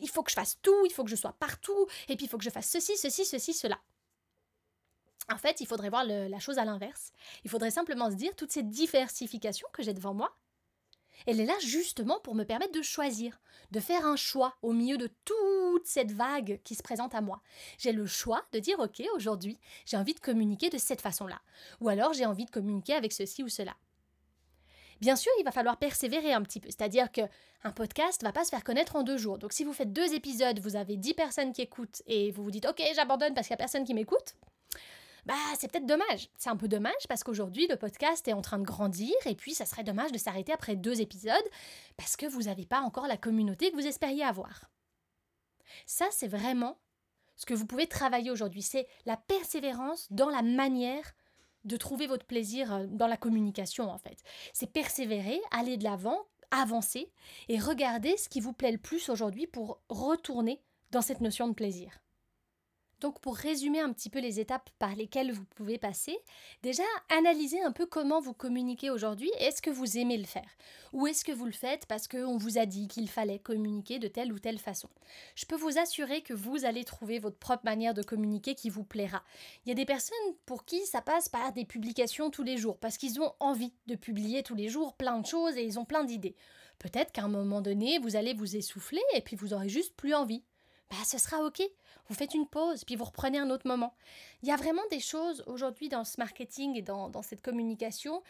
il 0.00 0.08
faut 0.08 0.22
que 0.22 0.30
je 0.30 0.36
fasse 0.36 0.58
tout, 0.62 0.86
il 0.86 0.92
faut 0.92 1.04
que 1.04 1.10
je 1.10 1.16
sois 1.16 1.32
partout, 1.32 1.86
et 2.08 2.16
puis 2.16 2.26
il 2.26 2.28
faut 2.28 2.38
que 2.38 2.44
je 2.44 2.50
fasse 2.50 2.68
ceci, 2.68 2.96
ceci, 2.96 3.24
ceci, 3.24 3.52
cela. 3.54 3.78
En 5.32 5.38
fait, 5.38 5.60
il 5.60 5.66
faudrait 5.66 5.90
voir 5.90 6.04
la 6.04 6.38
chose 6.40 6.58
à 6.58 6.64
l'inverse. 6.64 7.12
Il 7.44 7.50
faudrait 7.50 7.70
simplement 7.70 8.10
se 8.10 8.16
dire 8.16 8.34
toute 8.34 8.50
cette 8.50 8.68
diversification 8.68 9.68
que 9.72 9.82
j'ai 9.82 9.94
devant 9.94 10.12
moi, 10.12 10.36
elle 11.26 11.40
est 11.40 11.46
là 11.46 11.58
justement 11.60 12.18
pour 12.20 12.34
me 12.34 12.44
permettre 12.44 12.72
de 12.72 12.82
choisir, 12.82 13.40
de 13.70 13.80
faire 13.80 14.06
un 14.06 14.16
choix 14.16 14.56
au 14.62 14.72
milieu 14.72 14.96
de 14.96 15.10
toute 15.24 15.86
cette 15.86 16.12
vague 16.12 16.60
qui 16.64 16.74
se 16.74 16.82
présente 16.82 17.14
à 17.14 17.20
moi. 17.20 17.42
J'ai 17.78 17.92
le 17.92 18.06
choix 18.06 18.42
de 18.52 18.58
dire 18.58 18.78
ok, 18.78 19.02
aujourd'hui, 19.14 19.58
j'ai 19.84 19.96
envie 19.96 20.14
de 20.14 20.20
communiquer 20.20 20.70
de 20.70 20.78
cette 20.78 21.00
façon-là, 21.00 21.40
ou 21.80 21.88
alors 21.88 22.12
j'ai 22.12 22.26
envie 22.26 22.46
de 22.46 22.50
communiquer 22.50 22.94
avec 22.94 23.12
ceci 23.12 23.42
ou 23.42 23.48
cela. 23.48 23.76
Bien 25.00 25.16
sûr, 25.16 25.32
il 25.38 25.44
va 25.44 25.50
falloir 25.50 25.78
persévérer 25.78 26.32
un 26.32 26.42
petit 26.42 26.60
peu, 26.60 26.68
c'est-à-dire 26.68 27.10
que 27.10 27.22
un 27.62 27.72
podcast 27.72 28.22
va 28.22 28.32
pas 28.32 28.44
se 28.44 28.50
faire 28.50 28.64
connaître 28.64 28.96
en 28.96 29.02
deux 29.02 29.16
jours. 29.16 29.38
Donc 29.38 29.52
si 29.52 29.64
vous 29.64 29.72
faites 29.72 29.92
deux 29.92 30.14
épisodes, 30.14 30.58
vous 30.60 30.76
avez 30.76 30.96
dix 30.96 31.14
personnes 31.14 31.52
qui 31.52 31.62
écoutent 31.62 32.02
et 32.06 32.30
vous 32.30 32.42
vous 32.42 32.50
dites 32.50 32.66
OK, 32.66 32.82
j'abandonne 32.94 33.34
parce 33.34 33.46
qu'il 33.46 33.54
y 33.54 33.54
a 33.54 33.58
personne 33.58 33.84
qui 33.84 33.94
m'écoute. 33.94 34.34
Bah, 35.26 35.34
c'est 35.58 35.70
peut-être 35.70 35.86
dommage. 35.86 36.30
C'est 36.36 36.50
un 36.50 36.56
peu 36.56 36.68
dommage 36.68 37.06
parce 37.08 37.22
qu'aujourd'hui, 37.22 37.66
le 37.68 37.76
podcast 37.76 38.26
est 38.28 38.32
en 38.32 38.40
train 38.40 38.58
de 38.58 38.64
grandir 38.64 39.14
et 39.26 39.34
puis 39.34 39.54
ça 39.54 39.66
serait 39.66 39.84
dommage 39.84 40.12
de 40.12 40.18
s'arrêter 40.18 40.52
après 40.52 40.76
deux 40.76 41.00
épisodes 41.00 41.34
parce 41.96 42.16
que 42.16 42.26
vous 42.26 42.42
n'avez 42.42 42.66
pas 42.66 42.80
encore 42.80 43.06
la 43.06 43.16
communauté 43.16 43.70
que 43.70 43.76
vous 43.76 43.86
espériez 43.86 44.24
avoir. 44.24 44.70
Ça, 45.86 46.06
c'est 46.10 46.28
vraiment 46.28 46.78
ce 47.36 47.46
que 47.46 47.54
vous 47.54 47.66
pouvez 47.66 47.86
travailler 47.86 48.30
aujourd'hui. 48.30 48.62
C'est 48.62 48.86
la 49.06 49.16
persévérance 49.16 50.06
dans 50.10 50.30
la 50.30 50.42
manière 50.42 51.14
de 51.64 51.76
trouver 51.76 52.06
votre 52.06 52.26
plaisir 52.26 52.72
euh, 52.72 52.86
dans 52.86 53.06
la 53.06 53.16
communication 53.16 53.90
en 53.90 53.98
fait. 53.98 54.18
C'est 54.52 54.72
persévérer, 54.72 55.40
aller 55.50 55.76
de 55.76 55.84
l'avant, 55.84 56.18
avancer 56.50 57.12
et 57.48 57.58
regarder 57.58 58.16
ce 58.16 58.28
qui 58.28 58.40
vous 58.40 58.52
plaît 58.52 58.72
le 58.72 58.78
plus 58.78 59.08
aujourd'hui 59.08 59.46
pour 59.46 59.80
retourner 59.88 60.62
dans 60.90 61.02
cette 61.02 61.20
notion 61.20 61.48
de 61.48 61.54
plaisir. 61.54 62.00
Donc 63.00 63.20
pour 63.20 63.36
résumer 63.36 63.80
un 63.80 63.92
petit 63.92 64.10
peu 64.10 64.20
les 64.20 64.40
étapes 64.40 64.70
par 64.78 64.94
lesquelles 64.94 65.32
vous 65.32 65.44
pouvez 65.56 65.78
passer, 65.78 66.18
déjà 66.62 66.82
analysez 67.08 67.62
un 67.62 67.72
peu 67.72 67.86
comment 67.86 68.20
vous 68.20 68.34
communiquez 68.34 68.90
aujourd'hui. 68.90 69.30
Est-ce 69.38 69.62
que 69.62 69.70
vous 69.70 69.96
aimez 69.96 70.18
le 70.18 70.26
faire? 70.26 70.48
Ou 70.92 71.06
est-ce 71.06 71.24
que 71.24 71.32
vous 71.32 71.46
le 71.46 71.52
faites 71.52 71.86
parce 71.86 72.08
qu'on 72.08 72.36
vous 72.36 72.58
a 72.58 72.66
dit 72.66 72.88
qu'il 72.88 73.08
fallait 73.08 73.38
communiquer 73.38 73.98
de 73.98 74.08
telle 74.08 74.32
ou 74.32 74.38
telle 74.38 74.58
façon? 74.58 74.88
Je 75.34 75.46
peux 75.46 75.56
vous 75.56 75.78
assurer 75.78 76.22
que 76.22 76.34
vous 76.34 76.64
allez 76.64 76.84
trouver 76.84 77.18
votre 77.18 77.38
propre 77.38 77.64
manière 77.64 77.94
de 77.94 78.02
communiquer 78.02 78.54
qui 78.54 78.70
vous 78.70 78.84
plaira. 78.84 79.22
Il 79.64 79.68
y 79.68 79.72
a 79.72 79.76
des 79.76 79.86
personnes 79.86 80.16
pour 80.46 80.64
qui 80.64 80.84
ça 80.86 81.00
passe 81.00 81.28
par 81.28 81.52
des 81.52 81.64
publications 81.64 82.30
tous 82.30 82.42
les 82.42 82.56
jours 82.56 82.78
parce 82.78 82.98
qu'ils 82.98 83.20
ont 83.20 83.32
envie 83.40 83.72
de 83.86 83.94
publier 83.94 84.42
tous 84.42 84.54
les 84.54 84.68
jours 84.68 84.94
plein 84.94 85.18
de 85.18 85.26
choses 85.26 85.56
et 85.56 85.64
ils 85.64 85.78
ont 85.78 85.84
plein 85.84 86.04
d'idées. 86.04 86.36
Peut-être 86.78 87.12
qu'à 87.12 87.24
un 87.24 87.28
moment 87.28 87.60
donné, 87.60 87.98
vous 87.98 88.16
allez 88.16 88.34
vous 88.34 88.56
essouffler 88.56 89.02
et 89.14 89.20
puis 89.20 89.36
vous 89.36 89.52
aurez 89.52 89.68
juste 89.68 89.94
plus 89.96 90.14
envie. 90.14 90.42
Bah, 90.90 90.96
ce 91.04 91.18
sera 91.18 91.44
ok 91.44 91.62
vous 92.10 92.16
faites 92.16 92.34
une 92.34 92.46
pause, 92.46 92.84
puis 92.84 92.96
vous 92.96 93.04
reprenez 93.04 93.38
un 93.38 93.50
autre 93.50 93.68
moment. 93.68 93.94
Il 94.42 94.48
y 94.48 94.52
a 94.52 94.56
vraiment 94.56 94.82
des 94.90 94.98
choses 94.98 95.44
aujourd'hui 95.46 95.88
dans 95.88 96.04
ce 96.04 96.16
marketing 96.18 96.76
et 96.76 96.82
dans, 96.82 97.08
dans 97.08 97.22
cette 97.22 97.40
communication 97.40 98.20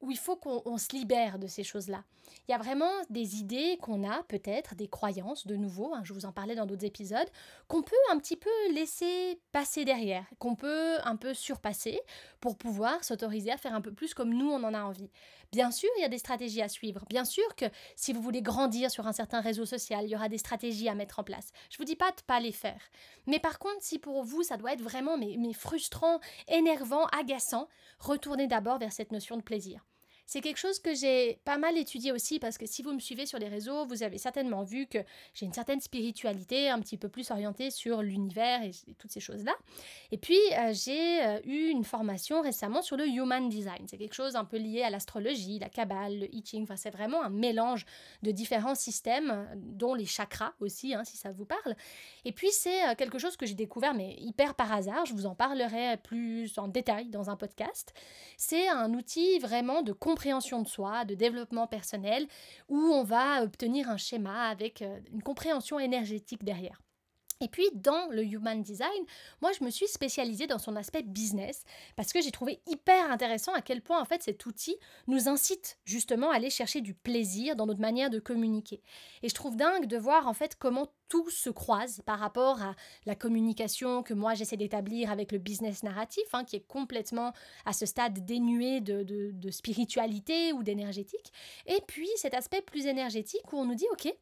où 0.00 0.10
il 0.10 0.18
faut 0.18 0.36
qu'on 0.36 0.78
se 0.78 0.94
libère 0.94 1.38
de 1.38 1.46
ces 1.46 1.64
choses-là. 1.64 2.04
Il 2.48 2.52
y 2.52 2.54
a 2.54 2.58
vraiment 2.58 2.90
des 3.10 3.36
idées 3.36 3.78
qu'on 3.80 4.08
a, 4.08 4.22
peut-être, 4.24 4.74
des 4.74 4.88
croyances, 4.88 5.46
de 5.46 5.56
nouveau, 5.56 5.94
hein, 5.94 6.02
je 6.04 6.12
vous 6.12 6.26
en 6.26 6.32
parlais 6.32 6.54
dans 6.54 6.66
d'autres 6.66 6.84
épisodes, 6.84 7.28
qu'on 7.68 7.82
peut 7.82 7.96
un 8.10 8.18
petit 8.18 8.36
peu 8.36 8.50
laisser 8.72 9.40
passer 9.52 9.84
derrière, 9.84 10.26
qu'on 10.38 10.54
peut 10.54 10.98
un 11.04 11.16
peu 11.16 11.32
surpasser 11.32 12.00
pour 12.40 12.56
pouvoir 12.56 13.02
s'autoriser 13.04 13.50
à 13.50 13.56
faire 13.56 13.74
un 13.74 13.80
peu 13.80 13.92
plus 13.92 14.14
comme 14.14 14.34
nous, 14.34 14.50
on 14.50 14.62
en 14.62 14.74
a 14.74 14.82
envie. 14.82 15.10
Bien 15.52 15.70
sûr, 15.70 15.88
il 15.98 16.02
y 16.02 16.04
a 16.04 16.08
des 16.08 16.18
stratégies 16.18 16.62
à 16.62 16.68
suivre. 16.68 17.04
Bien 17.08 17.24
sûr 17.24 17.54
que 17.56 17.66
si 17.94 18.12
vous 18.12 18.20
voulez 18.20 18.42
grandir 18.42 18.90
sur 18.90 19.06
un 19.06 19.12
certain 19.12 19.40
réseau 19.40 19.64
social, 19.64 20.04
il 20.04 20.10
y 20.10 20.16
aura 20.16 20.28
des 20.28 20.38
stratégies 20.38 20.88
à 20.88 20.94
mettre 20.94 21.20
en 21.20 21.24
place. 21.24 21.52
Je 21.70 21.78
vous 21.78 21.84
dis 21.84 21.96
pas 21.96 22.10
de 22.10 22.20
pas 22.26 22.40
les 22.40 22.52
faire. 22.52 22.80
Mais 23.26 23.38
par 23.38 23.58
contre, 23.58 23.80
si 23.80 23.98
pour 23.98 24.24
vous, 24.24 24.42
ça 24.42 24.56
doit 24.56 24.72
être 24.72 24.82
vraiment 24.82 25.16
mais 25.16 25.52
frustrant, 25.52 26.18
énervant, 26.48 27.06
agaçant, 27.06 27.68
retournez 28.00 28.48
d'abord 28.48 28.78
vers 28.78 28.92
cette 28.92 29.12
notion 29.12 29.36
de 29.36 29.42
plaisir. 29.42 29.84
C'est 30.26 30.40
quelque 30.40 30.58
chose 30.58 30.78
que 30.78 30.94
j'ai 30.94 31.40
pas 31.44 31.58
mal 31.58 31.76
étudié 31.76 32.12
aussi 32.12 32.38
parce 32.38 32.56
que 32.56 32.66
si 32.66 32.82
vous 32.82 32.92
me 32.92 33.00
suivez 33.00 33.26
sur 33.26 33.38
les 33.38 33.48
réseaux, 33.48 33.84
vous 33.86 34.02
avez 34.02 34.18
certainement 34.18 34.62
vu 34.62 34.86
que 34.86 34.98
j'ai 35.34 35.46
une 35.46 35.52
certaine 35.52 35.80
spiritualité 35.80 36.70
un 36.70 36.80
petit 36.80 36.96
peu 36.96 37.08
plus 37.08 37.30
orientée 37.30 37.70
sur 37.70 38.02
l'univers 38.02 38.62
et, 38.62 38.70
toutes 38.98 39.10
ces 39.10 39.20
choses-là. 39.20 39.54
Et 40.12 40.18
puis 40.18 40.38
euh, 40.52 40.72
j'ai 40.72 41.22
euh, 41.22 41.40
eu 41.44 41.68
une 41.68 41.84
formation 41.84 42.40
récemment 42.40 42.80
sur 42.80 42.96
le 42.96 43.06
human 43.06 43.48
design. 43.48 43.86
C'est 43.86 43.98
quelque 43.98 44.14
chose 44.14 44.36
un 44.36 44.44
peu 44.44 44.56
lié 44.56 44.82
à 44.82 44.90
l'astrologie, 44.90 45.58
la 45.58 45.68
cabale, 45.68 46.20
le 46.20 46.34
I 46.34 46.44
Enfin, 46.62 46.76
c'est 46.76 46.90
vraiment 46.90 47.22
un 47.22 47.30
mélange 47.30 47.84
de 48.22 48.30
différents 48.30 48.74
systèmes, 48.74 49.48
dont 49.56 49.94
les 49.94 50.04
chakras 50.04 50.52
aussi, 50.60 50.94
hein, 50.94 51.02
si 51.04 51.16
ça 51.16 51.32
vous 51.32 51.44
parle. 51.44 51.74
Et 52.24 52.32
puis 52.32 52.48
c'est 52.50 52.88
euh, 52.88 52.94
quelque 52.94 53.18
chose 53.18 53.36
que 53.36 53.46
j'ai 53.46 53.54
découvert 53.54 53.94
mais 53.94 54.14
hyper 54.18 54.54
par 54.54 54.72
hasard. 54.72 55.06
Je 55.06 55.14
vous 55.14 55.26
en 55.26 55.34
parlerai 55.34 55.96
plus 55.98 56.56
en 56.58 56.68
détail 56.68 57.08
dans 57.08 57.30
un 57.30 57.36
podcast. 57.36 57.92
C'est 58.36 58.68
un 58.68 58.92
outil 58.94 59.38
vraiment 59.38 59.82
de 59.82 59.92
compréhension 60.14 60.62
de 60.62 60.68
soi, 60.68 61.04
de 61.04 61.16
développement 61.16 61.66
personnel, 61.66 62.28
où 62.68 62.78
on 62.78 63.02
va 63.02 63.42
obtenir 63.42 63.90
un 63.90 63.96
schéma 63.96 64.44
avec 64.48 64.80
euh, 64.80 65.00
une 65.12 65.22
compréhension 65.22 65.80
énergétique 65.80 66.44
derrière. 66.44 66.80
Et 67.40 67.48
puis 67.48 67.68
dans 67.74 68.06
le 68.10 68.24
Human 68.24 68.62
Design, 68.62 68.88
moi 69.42 69.50
je 69.58 69.64
me 69.64 69.70
suis 69.70 69.88
spécialisée 69.88 70.46
dans 70.46 70.58
son 70.58 70.76
aspect 70.76 71.02
business 71.02 71.64
parce 71.96 72.12
que 72.12 72.22
j'ai 72.22 72.30
trouvé 72.30 72.60
hyper 72.66 73.10
intéressant 73.10 73.52
à 73.52 73.60
quel 73.60 73.82
point 73.82 74.00
en 74.00 74.04
fait 74.04 74.22
cet 74.22 74.46
outil 74.46 74.76
nous 75.08 75.28
incite 75.28 75.78
justement 75.84 76.30
à 76.30 76.36
aller 76.36 76.50
chercher 76.50 76.80
du 76.80 76.94
plaisir 76.94 77.56
dans 77.56 77.66
notre 77.66 77.80
manière 77.80 78.08
de 78.08 78.20
communiquer. 78.20 78.82
Et 79.22 79.28
je 79.28 79.34
trouve 79.34 79.56
dingue 79.56 79.86
de 79.86 79.96
voir 79.96 80.28
en 80.28 80.32
fait 80.32 80.56
comment 80.56 80.88
tout 81.08 81.28
se 81.28 81.50
croise 81.50 82.02
par 82.06 82.18
rapport 82.18 82.62
à 82.62 82.74
la 83.04 83.14
communication 83.14 84.02
que 84.02 84.14
moi 84.14 84.34
j'essaie 84.34 84.56
d'établir 84.56 85.10
avec 85.10 85.32
le 85.32 85.38
business 85.38 85.82
narratif, 85.82 86.24
hein, 86.32 86.44
qui 86.44 86.56
est 86.56 86.66
complètement 86.66 87.32
à 87.66 87.72
ce 87.72 87.84
stade 87.84 88.24
dénué 88.24 88.80
de, 88.80 89.02
de 89.02 89.50
spiritualité 89.50 90.52
ou 90.52 90.62
d'énergétique. 90.62 91.32
Et 91.66 91.80
puis 91.86 92.08
cet 92.16 92.34
aspect 92.34 92.62
plus 92.62 92.86
énergétique 92.86 93.52
où 93.52 93.58
on 93.58 93.64
nous 93.64 93.74
dit 93.74 93.86
ok, 93.92 94.14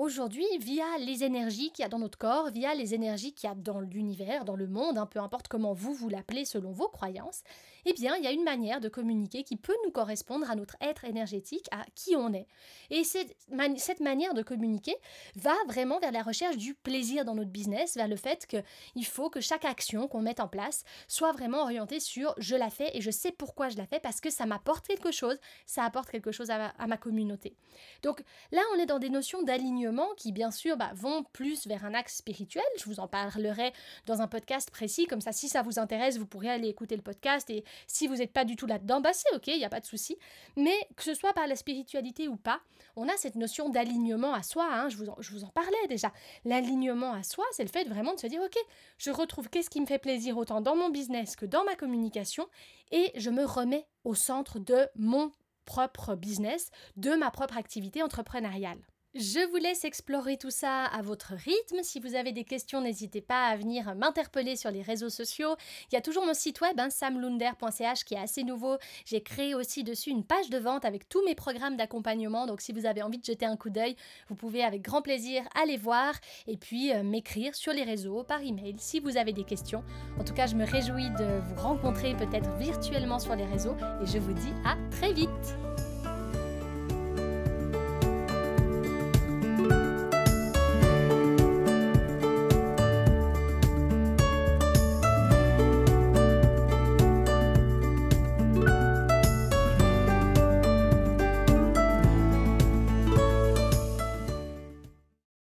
Aujourd'hui, 0.00 0.46
via 0.60 0.96
les 0.98 1.24
énergies 1.24 1.72
qu'il 1.72 1.82
y 1.82 1.84
a 1.84 1.90
dans 1.90 1.98
notre 1.98 2.16
corps, 2.16 2.48
via 2.48 2.72
les 2.74 2.94
énergies 2.94 3.34
qu'il 3.34 3.50
y 3.50 3.52
a 3.52 3.54
dans 3.54 3.80
l'univers, 3.80 4.46
dans 4.46 4.56
le 4.56 4.66
monde, 4.66 4.96
hein, 4.96 5.04
peu 5.04 5.18
importe 5.18 5.46
comment 5.46 5.74
vous 5.74 5.92
vous 5.92 6.08
l'appelez 6.08 6.46
selon 6.46 6.72
vos 6.72 6.88
croyances, 6.88 7.42
eh 7.86 7.92
bien, 7.92 8.16
il 8.16 8.24
y 8.24 8.26
a 8.26 8.32
une 8.32 8.44
manière 8.44 8.80
de 8.80 8.88
communiquer 8.88 9.44
qui 9.44 9.56
peut 9.56 9.76
nous 9.84 9.90
correspondre 9.90 10.50
à 10.50 10.54
notre 10.54 10.76
être 10.80 11.04
énergétique, 11.04 11.66
à 11.70 11.84
qui 11.94 12.16
on 12.16 12.32
est. 12.32 12.46
Et 12.90 13.04
cette, 13.04 13.36
cette 13.76 14.00
manière 14.00 14.34
de 14.34 14.42
communiquer 14.42 14.96
va 15.36 15.54
vraiment 15.68 15.98
vers 15.98 16.12
la 16.12 16.22
recherche 16.22 16.56
du 16.56 16.74
plaisir 16.74 17.24
dans 17.24 17.34
notre 17.34 17.50
business, 17.50 17.96
vers 17.96 18.08
le 18.08 18.16
fait 18.16 18.46
qu'il 18.46 19.06
faut 19.06 19.30
que 19.30 19.40
chaque 19.40 19.64
action 19.64 20.08
qu'on 20.08 20.22
mette 20.22 20.40
en 20.40 20.48
place 20.48 20.84
soit 21.08 21.32
vraiment 21.32 21.62
orientée 21.62 22.00
sur 22.00 22.34
je 22.38 22.56
la 22.56 22.70
fais 22.70 22.96
et 22.96 23.00
je 23.00 23.10
sais 23.10 23.32
pourquoi 23.32 23.68
je 23.68 23.76
la 23.76 23.86
fais 23.86 24.00
parce 24.00 24.20
que 24.20 24.30
ça 24.30 24.46
m'apporte 24.46 24.86
quelque 24.86 25.10
chose, 25.10 25.38
ça 25.66 25.84
apporte 25.84 26.10
quelque 26.10 26.32
chose 26.32 26.50
à 26.50 26.86
ma, 26.86 26.96
communauté. 26.96 27.56
Donc 28.02 28.22
là, 28.52 28.60
on 28.74 28.78
est 28.78 28.86
dans 28.86 28.98
des 28.98 29.10
notions 29.10 29.42
d'alignement 29.42 30.08
qui, 30.16 30.32
bien 30.32 30.50
sûr, 30.50 30.76
bah, 30.76 30.90
vont 30.94 31.24
plus 31.32 31.66
vers 31.66 31.84
un 31.84 31.94
axe 31.94 32.16
spirituel. 32.16 32.64
Je 32.78 32.84
vous 32.84 33.00
en 33.00 33.08
parlerai 33.08 33.72
dans 34.06 34.20
un 34.20 34.28
podcast 34.28 34.70
précis, 34.70 35.06
comme 35.06 35.20
ça, 35.20 35.32
si 35.32 35.48
ça 35.48 35.62
vous 35.62 35.78
intéresse, 35.78 36.18
vous 36.18 36.26
pourrez 36.26 36.50
aller 36.50 36.68
écouter 36.68 36.96
le 36.96 37.02
podcast 37.02 37.48
et 37.50 37.64
si 37.86 38.06
vous 38.06 38.16
n'êtes 38.16 38.32
pas 38.32 38.44
du 38.44 38.56
tout 38.56 38.66
là-dedans, 38.66 39.00
bah 39.00 39.12
c'est 39.12 39.34
ok, 39.34 39.48
il 39.48 39.58
n'y 39.58 39.64
a 39.64 39.68
pas 39.68 39.80
de 39.80 39.86
souci. 39.86 40.16
Mais 40.56 40.74
que 40.96 41.02
ce 41.02 41.14
soit 41.14 41.32
par 41.32 41.46
la 41.46 41.56
spiritualité 41.56 42.28
ou 42.28 42.36
pas, 42.36 42.60
on 42.96 43.08
a 43.08 43.16
cette 43.16 43.36
notion 43.36 43.68
d'alignement 43.68 44.34
à 44.34 44.42
soi. 44.42 44.66
Hein, 44.70 44.88
je, 44.88 44.96
vous 44.96 45.08
en, 45.08 45.16
je 45.20 45.32
vous 45.32 45.44
en 45.44 45.48
parlais 45.48 45.86
déjà. 45.88 46.12
L'alignement 46.44 47.12
à 47.12 47.22
soi, 47.22 47.44
c'est 47.52 47.64
le 47.64 47.70
fait 47.70 47.84
vraiment 47.84 48.14
de 48.14 48.20
se 48.20 48.26
dire 48.26 48.42
ok, 48.42 48.56
je 48.98 49.10
retrouve 49.10 49.48
qu'est-ce 49.48 49.70
qui 49.70 49.80
me 49.80 49.86
fait 49.86 49.98
plaisir 49.98 50.36
autant 50.36 50.60
dans 50.60 50.76
mon 50.76 50.90
business 50.90 51.36
que 51.36 51.46
dans 51.46 51.64
ma 51.64 51.76
communication 51.76 52.46
et 52.90 53.12
je 53.16 53.30
me 53.30 53.44
remets 53.44 53.86
au 54.04 54.14
centre 54.14 54.58
de 54.58 54.88
mon 54.96 55.30
propre 55.64 56.14
business, 56.16 56.70
de 56.96 57.14
ma 57.14 57.30
propre 57.30 57.56
activité 57.56 58.02
entrepreneuriale. 58.02 58.80
Je 59.16 59.44
vous 59.50 59.56
laisse 59.56 59.84
explorer 59.84 60.36
tout 60.36 60.52
ça 60.52 60.84
à 60.84 61.02
votre 61.02 61.32
rythme. 61.34 61.82
Si 61.82 61.98
vous 61.98 62.14
avez 62.14 62.30
des 62.30 62.44
questions, 62.44 62.80
n'hésitez 62.80 63.20
pas 63.20 63.48
à 63.48 63.56
venir 63.56 63.92
m'interpeller 63.96 64.54
sur 64.54 64.70
les 64.70 64.82
réseaux 64.82 65.08
sociaux. 65.08 65.56
Il 65.90 65.96
y 65.96 65.98
a 65.98 66.00
toujours 66.00 66.24
mon 66.24 66.32
site 66.32 66.60
web, 66.60 66.78
hein, 66.78 66.90
samlunder.ch, 66.90 68.04
qui 68.04 68.14
est 68.14 68.20
assez 68.20 68.44
nouveau. 68.44 68.76
J'ai 69.04 69.20
créé 69.20 69.56
aussi 69.56 69.82
dessus 69.82 70.10
une 70.10 70.22
page 70.22 70.48
de 70.48 70.58
vente 70.58 70.84
avec 70.84 71.08
tous 71.08 71.24
mes 71.24 71.34
programmes 71.34 71.76
d'accompagnement. 71.76 72.46
Donc 72.46 72.60
si 72.60 72.70
vous 72.70 72.86
avez 72.86 73.02
envie 73.02 73.18
de 73.18 73.24
jeter 73.24 73.46
un 73.46 73.56
coup 73.56 73.70
d'œil, 73.70 73.96
vous 74.28 74.36
pouvez 74.36 74.62
avec 74.62 74.82
grand 74.82 75.02
plaisir 75.02 75.42
aller 75.60 75.76
voir 75.76 76.14
et 76.46 76.56
puis 76.56 76.92
euh, 76.92 77.02
m'écrire 77.02 77.56
sur 77.56 77.72
les 77.72 77.82
réseaux, 77.82 78.22
par 78.22 78.40
email, 78.42 78.76
si 78.78 79.00
vous 79.00 79.16
avez 79.16 79.32
des 79.32 79.44
questions. 79.44 79.82
En 80.20 80.24
tout 80.24 80.34
cas, 80.34 80.46
je 80.46 80.54
me 80.54 80.64
réjouis 80.64 81.10
de 81.18 81.40
vous 81.48 81.60
rencontrer 81.60 82.14
peut-être 82.14 82.56
virtuellement 82.58 83.18
sur 83.18 83.34
les 83.34 83.46
réseaux 83.46 83.74
et 84.00 84.06
je 84.06 84.18
vous 84.18 84.34
dis 84.34 84.52
à 84.64 84.76
très 84.92 85.12
vite. 85.12 85.56